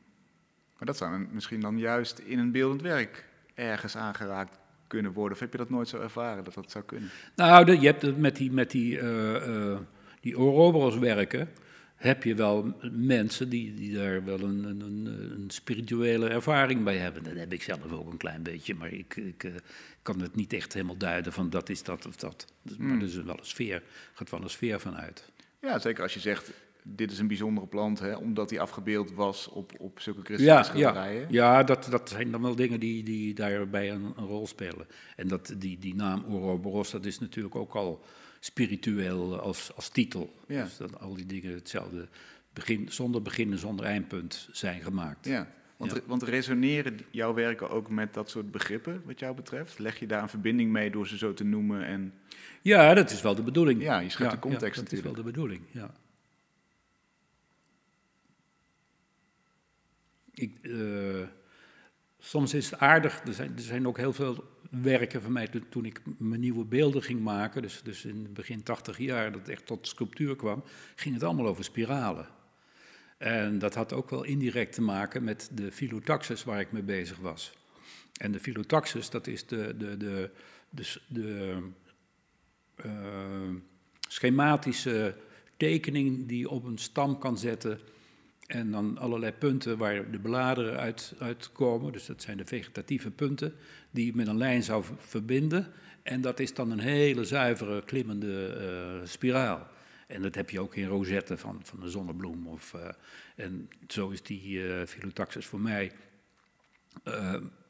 [0.77, 4.57] Maar dat zou misschien dan juist in een beeldend werk ergens aangeraakt
[4.93, 5.33] kunnen worden.
[5.33, 7.09] Of heb je dat nooit zo ervaren, dat dat zou kunnen?
[7.35, 9.77] Nou, de- je hebt het met die, met die, eh
[10.21, 11.49] die Ouroboros werken,
[11.95, 16.97] heb je wel mensen die, die daar wel een, een, een, een spirituele ervaring bij
[16.97, 17.23] hebben.
[17.23, 19.51] Dat heb ik zelf ook een klein beetje, maar ik, ik eh,
[20.01, 22.45] kan het niet echt helemaal duiden van dat is dat of dat.
[22.61, 22.99] Dus, Maar Hmm.
[22.99, 23.81] er is wel een sfeer,
[24.13, 25.31] gaat wel een sfeer van uit.
[25.61, 26.51] Ja, zeker als je zegt,
[26.83, 30.63] dit is een bijzondere plant, hè, omdat die afgebeeld was op, op zulke christelijke Ja,
[30.63, 31.21] schilderijen.
[31.21, 31.27] ja,
[31.57, 34.87] ja dat, dat zijn dan wel dingen die, die daarbij een, een rol spelen.
[35.15, 38.03] En dat, die, die naam Ouroboros, dat is natuurlijk ook al
[38.39, 40.33] spiritueel als, als titel.
[40.47, 40.63] Ja.
[40.63, 42.07] Dus dat al die dingen hetzelfde,
[42.53, 45.25] begin, zonder begin en zonder eindpunt zijn gemaakt.
[45.25, 45.99] Ja, want, Ja.
[46.05, 49.79] want resoneren jouw werken ook met dat soort begrippen, wat jou betreft?
[49.79, 51.85] Leg je daar een verbinding mee door ze zo te noemen?
[51.85, 52.13] En
[52.61, 53.81] Ja, dat is wel de bedoeling.
[53.81, 55.91] ja, je schept de context ja, dat is wel de bedoeling, ja.
[60.33, 61.27] Ik, eh,
[62.19, 65.85] soms is het aardig, er zijn, er zijn ook heel veel werken van mij toen,
[65.85, 69.49] ik mijn nieuwe beelden ging maken, dus, dus in het begin 80 jaar, dat het
[69.49, 70.63] echt tot sculptuur kwam,
[70.95, 72.27] ging het allemaal over spiralen.
[73.17, 77.17] En dat had ook wel indirect te maken met de filotaxis waar ik mee bezig
[77.17, 77.53] was.
[78.13, 80.31] En de filotaxis, dat is de, de, de,
[80.69, 81.61] de, de
[82.75, 83.49] eh,
[84.07, 85.15] schematische
[85.57, 87.79] tekening die op een stam kan zetten.
[88.47, 91.91] En dan allerlei punten waar de bladeren uit, uitkomen.
[91.91, 93.53] Dus dat zijn de vegetatieve punten
[93.91, 95.71] die je met een lijn zou verbinden.
[96.03, 98.57] En dat is dan een hele zuivere, klimmende
[99.01, 99.67] uh, spiraal.
[100.07, 102.47] En dat heb je ook in rozetten van, van de zonnebloem.
[102.47, 102.89] Of, uh,
[103.35, 105.91] en zo is die uh, Philutaxis voor mij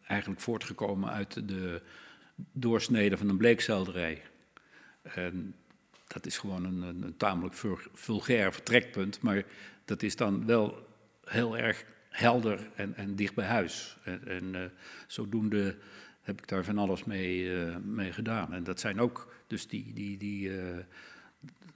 [0.07, 1.81] eigenlijk voortgekomen uit de
[2.35, 4.21] doorsnede van een bleekselderij.
[5.01, 5.55] En
[6.07, 7.55] dat is gewoon een, een, een tamelijk
[7.93, 9.43] vulgair vertrekpunt, maar
[9.85, 10.87] dat is dan wel
[11.23, 13.97] heel erg helder en, en dicht bij huis.
[14.03, 14.61] En, en uh,
[15.07, 15.75] zodoende
[16.21, 18.53] heb ik daar van alles mee, uh, mee gedaan.
[18.53, 20.55] En dat zijn ook dus die, die, die uh,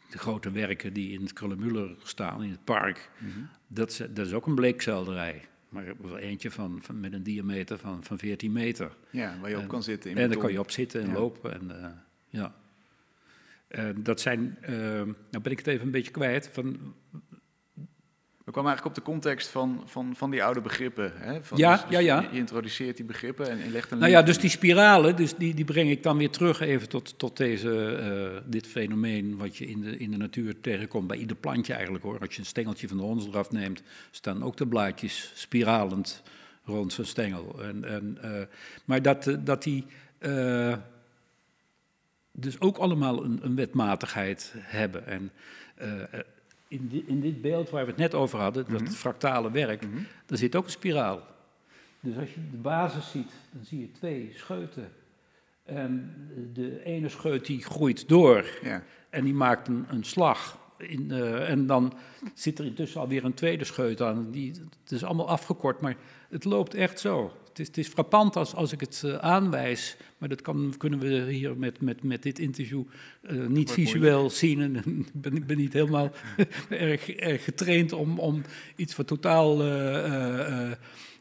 [0.10, 3.10] de grote werken die in het Krullenmuller staan, in het park.
[3.18, 3.50] Mm -hmm.
[3.68, 5.46] dat, is, dat is ook een bleekselderij.
[5.70, 8.92] Maar eentje van, van, met een diameter van, van 14 meter.
[9.10, 10.12] Ja, waar je en, op kan zitten.
[10.12, 11.14] In en daar kan je op zitten en ja.
[11.14, 11.54] lopen.
[11.54, 12.56] En, ja.
[13.96, 14.58] dat zijn,
[15.32, 16.94] nou ben ik het even een beetje kwijt, van
[18.48, 21.12] we kwamen eigenlijk op de context van, van, van die oude begrippen.
[21.16, 21.44] Hè?
[21.44, 22.22] Van, ja, dus, dus ja, ja.
[22.32, 23.98] Je introduceert die begrippen en legt een.
[23.98, 27.20] Nou ja, dus die spiralen, dus die, die breng ik dan weer terug even tot,
[27.20, 28.00] tot deze,
[28.34, 31.08] uh, dit fenomeen wat je in de, in de natuur tegenkomt.
[31.08, 32.20] Bij ieder plantje eigenlijk hoor.
[32.20, 33.82] Als je een stengeltje van de hondsdraf neemt,
[34.12, 36.24] staan ook de blaadjes spiralend
[36.64, 37.64] rond zijn stengel.
[37.64, 38.32] En, en, uh,
[38.86, 39.86] maar dat, dat die.
[40.20, 40.76] Uh,
[42.32, 45.08] dus ook allemaal een, een wetmatigheid hebben.
[45.08, 45.32] En
[46.68, 48.96] in, di, in, dit beeld waar we het net over hadden, dat mm -hmm.
[48.96, 50.06] fractale werk, mm -hmm.
[50.26, 51.22] daar zit ook een spiraal.
[52.00, 54.92] Dus als je de basis ziet, dan zie je twee scheuten.
[55.64, 56.14] En
[56.54, 58.84] de ene scheut die groeit door ja.
[59.10, 60.66] en die maakt een, een slag.
[60.78, 61.94] In, uh, en dan
[62.34, 64.32] zit er intussen alweer een tweede scheut aan.
[64.32, 64.52] Die,
[64.84, 65.96] het is allemaal afgekort, maar
[66.30, 67.34] het loopt echt zo.
[67.58, 71.00] Het is, het is frappant als, als ik het uh, aanwijs, maar dat kan, kunnen
[71.00, 72.84] we hier met, met, met dit interview
[73.30, 74.62] uh, niet visueel zien.
[74.62, 74.76] En
[75.14, 76.12] ik ben, ben niet helemaal
[76.70, 78.42] erg, erg getraind om, om
[78.76, 80.72] iets wat totaal uh,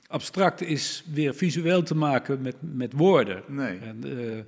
[0.09, 3.43] abstract is weer visueel te maken met, met woorden.
[3.47, 4.05] Nee, en,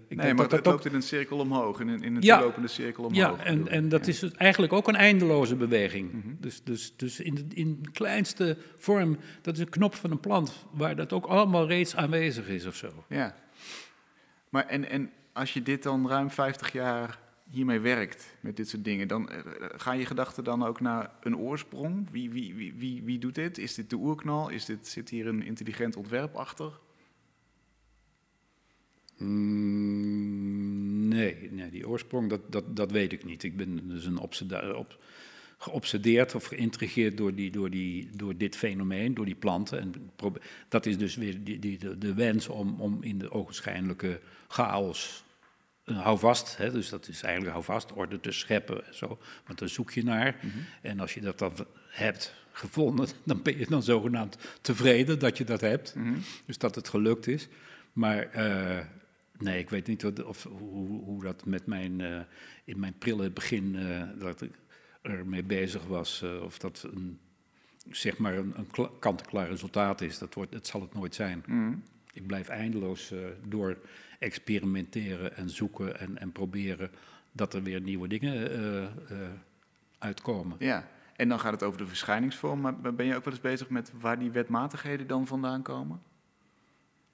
[0.08, 2.68] ik nee maar het loopt in een cirkel omhoog, in een, in een ja, lopende
[2.68, 3.38] cirkel omhoog.
[3.38, 4.12] Ja, en, en dat ja.
[4.12, 6.12] is eigenlijk ook een eindeloze beweging.
[6.12, 6.36] Mm -hmm.
[6.40, 10.20] Dus, dus, dus in de, in de kleinste vorm, dat is een knop van een
[10.20, 13.04] plant, waar dat ook allemaal reeds aanwezig is of zo.
[13.08, 13.34] Ja,
[14.48, 17.18] maar en, en als je dit dan ruim 50 jaar
[17.50, 21.36] hiermee werkt, met dit soort dingen, dan uh, gaan je gedachten dan ook naar een
[21.36, 22.10] oorsprong?
[22.10, 23.58] Wie, wie, wie, wie, wie doet dit?
[23.58, 24.48] Is dit de oerknal?
[24.48, 26.72] Is dit, zit hier een intelligent ontwerp achter?
[29.16, 33.42] Mm, nee, nee, die oorsprong, dat, dat, dat weet ik niet.
[33.42, 34.98] Ik ben dus een op,
[35.58, 39.80] geobsedeerd of geïntrigeerd door, die, door, die, door dit fenomeen, door die planten.
[39.80, 40.10] En
[40.68, 45.24] dat is dus weer die, die, de, de wens om, om in de ogenschijnlijke chaos
[45.96, 49.58] hou vast, hè, dus dat is eigenlijk hou vast, orde te scheppen en zo, want
[49.58, 50.36] daar zoek je naar.
[50.42, 50.64] Mm -hmm.
[50.82, 51.52] En als je dat dan
[51.88, 56.22] hebt gevonden, dan ben je dan zogenaamd tevreden dat je dat hebt, mm -hmm.
[56.46, 57.48] dus dat het gelukt is.
[57.92, 58.78] Maar uh,
[59.38, 62.20] nee, ik weet niet wat, of, hoe, hoe, dat met mijn, uh,
[62.64, 64.52] in mijn prille begin, uh, dat ik
[65.02, 67.18] ermee bezig was, of dat een,
[67.90, 71.42] zeg maar een, een kant-en-klaar resultaat is, dat, wordt, dat zal het nooit zijn.
[71.46, 71.82] Mm -hmm.
[72.18, 73.12] Ik blijf eindeloos
[73.46, 73.78] door
[74.18, 76.90] experimenteren en zoeken en, en proberen
[77.32, 79.28] dat er weer nieuwe dingen uh, uh,
[79.98, 80.56] uitkomen.
[80.58, 83.70] Ja, en dan gaat het over de verschijningsvorm, maar ben je ook wel eens bezig
[83.70, 86.02] met waar die wetmatigheden dan vandaan komen?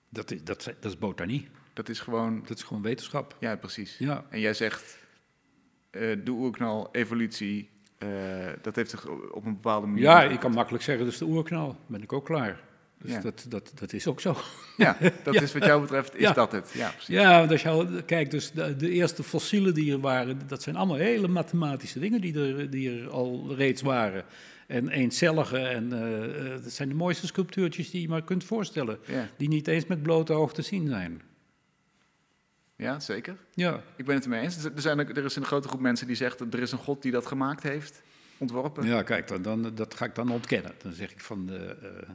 [0.09, 1.49] Dat is, dat, dat is botanie.
[1.73, 2.43] Dat is gewoon...
[2.47, 3.37] Dat is gewoon wetenschap.
[3.41, 3.99] Ja, precies.
[3.99, 4.25] Ja.
[4.31, 4.99] En jij zegt,
[5.91, 7.71] de oerknal, evolutie,
[8.63, 10.03] dat heeft zich op een bepaalde manier...
[10.03, 11.77] Ja, ik kan makkelijk zeggen, dat is de oerknal.
[11.87, 12.61] Ben ik ook klaar.
[13.05, 13.21] Dus ja.
[13.21, 14.37] dat, dat, dat is ook zo.
[14.77, 15.41] Ja, dat ja.
[15.41, 16.33] is wat jou betreft, is ja.
[16.33, 16.71] dat het.
[16.75, 17.15] Ja, precies.
[17.15, 20.77] Ja, want als je kijkt, dus de, de, eerste fossielen die er waren, dat zijn
[20.77, 24.25] allemaal hele mathematische dingen die er, die er al reeds waren.
[24.67, 28.99] En eencellige, en uh, dat zijn de mooiste sculptuurtjes die je maar kunt voorstellen.
[29.37, 31.23] Die niet eens met blote oog te zien zijn.
[32.77, 33.37] Ja, zeker.
[33.55, 33.83] Ja.
[33.97, 34.65] Ik ben het ermee eens.
[34.65, 37.13] Er, zijn, er is een grote groep mensen die zegt, er is een god die
[37.13, 38.03] dat gemaakt heeft,
[38.39, 38.87] ontworpen.
[38.87, 40.73] Ja, kijk, dan, dan, dat ga ik dan ontkennen.
[40.83, 41.47] Dan zeg ik van...
[41.47, 42.15] De, uh,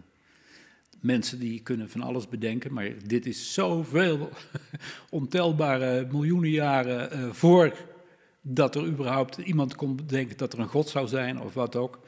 [1.00, 4.30] mensen die kunnen van alles bedenken, maar dit is zoveel
[5.10, 7.78] ontelbare miljoenen jaren uh, voor
[8.42, 12.00] dat er überhaupt iemand kon bedenken dat er een god zou zijn of wat ook.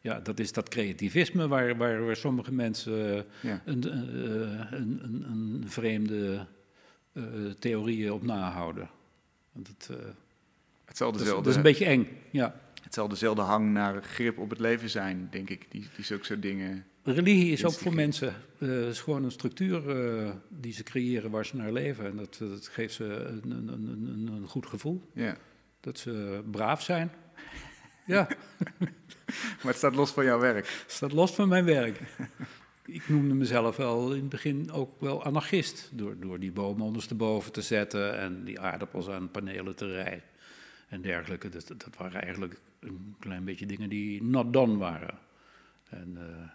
[0.00, 3.62] Ja, dat is dat creativisme waar, waar, waar sommige mensen uh, ja.
[3.64, 6.46] een, een, een, een, vreemde
[7.58, 8.88] theorieën op nahouden.
[9.52, 9.90] Want het,
[10.90, 12.60] Hetzelfde dat, is, dat is een beetje eng, ja.
[12.82, 16.24] Het zal dezelfde hang naar grip op het leven zijn, denk ik, die, die zulke
[16.24, 20.82] soort dingen religie is ook voor mensen uh, is gewoon een structuur uh, die ze
[20.82, 22.04] creëren waar ze naar leven.
[22.04, 25.10] En dat, dat geeft ze een, een, een, een goed gevoel.
[25.12, 25.36] Ja.
[25.80, 27.12] Dat ze braaf zijn.
[28.06, 28.28] ja.
[29.62, 30.66] maar het staat los van jouw werk.
[30.66, 32.00] Het staat los van mijn werk.
[32.86, 35.90] Ik noemde mezelf wel in het begin ook wel anarchist.
[35.92, 40.22] Door, door die bomen ondersteboven te zetten en die aardappels aan panelen te rijden
[40.88, 41.48] en dergelijke.
[41.48, 45.18] Dat, dat waren eigenlijk een klein beetje dingen die not done waren.
[45.88, 46.48] En uh,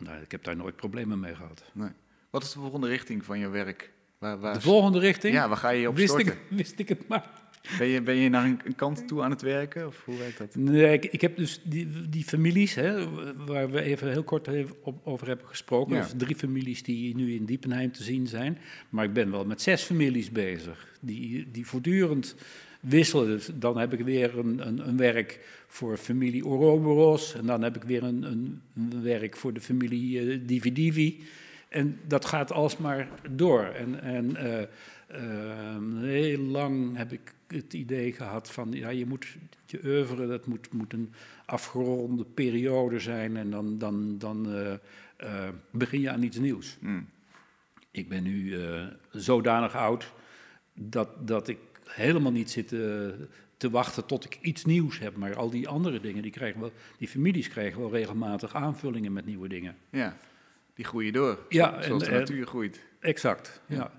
[0.00, 1.64] nou, ik heb daar nooit problemen mee gehad.
[1.72, 1.90] Nee.
[2.30, 3.92] Wat is de volgende richting van je werk?
[4.18, 5.34] Waar, waar de volgende richting?
[5.34, 6.32] Ja, waar ga je op wist storten?
[6.32, 7.30] Ik, wist ik het maar.
[7.78, 9.86] Ben je, ben je naar een, kant toe aan het werken?
[9.86, 10.54] Of hoe werkt dat?
[10.54, 13.10] Nee, ik, ik heb dus die, die families, hè,
[13.44, 14.48] waar we even heel kort
[14.82, 15.96] op, over hebben gesproken.
[15.96, 16.02] Ja.
[16.02, 18.58] Dus drie families die nu in Diepenheim te zien zijn.
[18.88, 20.98] Maar ik ben wel met zes families bezig.
[21.00, 22.34] Die, die voortdurend
[22.80, 23.26] wisselen.
[23.26, 27.34] Dus dan heb ik weer een, een, een werk voor familie Ouroboros.
[27.34, 31.24] En dan heb ik weer een, een, een werk voor de familie uh, Divi Divi.
[31.68, 33.62] En dat gaat alsmaar door.
[33.62, 34.60] En, en uh,
[35.22, 40.46] uh, heel lang heb ik het idee gehad van, ja, je moet je oeuvre, dat
[40.46, 41.12] moet, moet een
[41.46, 44.48] afgeronde periode zijn en dan, dan, dan
[45.70, 46.76] begin je aan iets nieuws.
[46.80, 47.06] Mm.
[47.90, 48.54] Ik ben nu
[49.10, 50.12] zodanig oud
[50.74, 51.58] dat, dat ik
[51.94, 55.16] helemaal niet zitten te wachten tot ik iets nieuws heb.
[55.16, 59.26] Maar al die andere dingen, die, krijgen wel, die families krijgen wel regelmatig aanvullingen met
[59.26, 59.76] nieuwe dingen.
[59.90, 60.16] Ja,
[60.74, 61.38] die groeien door.
[61.48, 62.80] Ja, zoals de natuur groeit.
[63.00, 63.92] Exact, ja.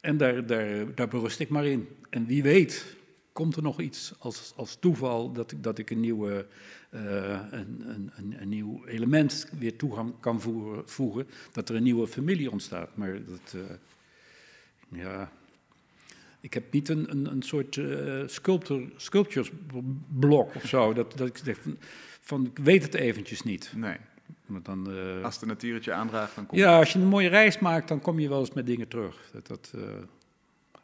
[0.00, 1.88] En daar, daar, daar berust ik maar in.
[2.10, 2.96] En wie weet,
[3.32, 6.46] komt er nog iets als, als toeval dat ik, dat ik een, nieuwe,
[6.90, 7.82] uh, een,
[8.16, 12.96] een, een, nieuw element weer toegang kan voeren, voegen, dat er een nieuwe familie ontstaat.
[12.96, 13.62] Maar dat, uh,
[14.88, 15.32] ja,
[16.46, 20.92] ik heb niet een, een, een soort uh, sculptor, sculpturesblok of zo.
[20.92, 21.76] Dat, dat ik zeg van,
[22.20, 23.72] van, ik weet het eventjes niet.
[23.76, 23.96] Nee.
[24.46, 27.06] Maar dan, uh, als de natuur het je aandraagt, dan kom Ja, als je een
[27.06, 29.30] mooie reis maakt, dan kom je wel eens met dingen terug.
[29.32, 29.82] Dat, dat, uh,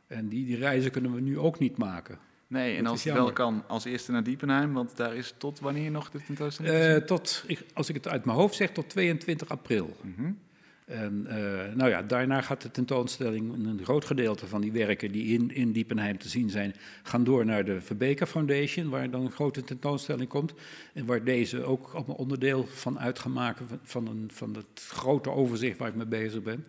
[0.06, 2.18] en die, die reizen kunnen we nu ook niet maken.
[2.46, 5.90] Nee, en als het wel kan, als eerste naar Diepenheim, want daar is tot wanneer
[5.90, 7.04] nog de tentoonstelling?
[7.06, 9.96] tot, ik, als ik het uit mijn hoofd zeg, tot 22 april.
[10.02, 10.38] Mm -hmm.
[10.84, 15.38] En uh, nou ja, daarna gaat de tentoonstelling, een groot gedeelte van die werken die
[15.38, 19.32] in, in Diepenheim te zien zijn, gaan door naar de Verbeka Foundation, waar dan een
[19.32, 20.54] grote tentoonstelling komt.
[20.92, 25.88] En waar deze ook allemaal onderdeel van uitgemaakt van, een, van het grote overzicht waar
[25.88, 26.66] ik mee bezig ben.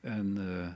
[0.00, 0.66] En uh,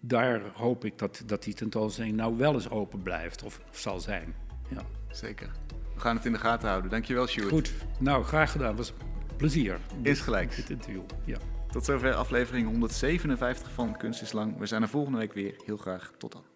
[0.00, 4.00] daar hoop ik dat, dat die tentoonstelling nou wel eens open blijft, of, of zal
[4.00, 4.34] zijn.
[4.68, 4.82] Ja.
[5.10, 5.50] Zeker.
[5.94, 6.90] We gaan het in de gaten houden.
[6.90, 7.48] Dankjewel, Sjoerd.
[7.48, 7.72] Goed.
[7.98, 8.76] Nou, graag gedaan.
[8.76, 8.92] Was
[9.36, 9.78] plezier.
[10.02, 10.56] Is gelijk.
[10.56, 11.38] Dit interview, ja.
[11.72, 14.58] Tot zover aflevering 157 van Kunst is Lang.
[14.58, 15.54] We zijn er volgende week weer.
[15.64, 16.12] Heel graag.
[16.18, 16.49] Tot dan.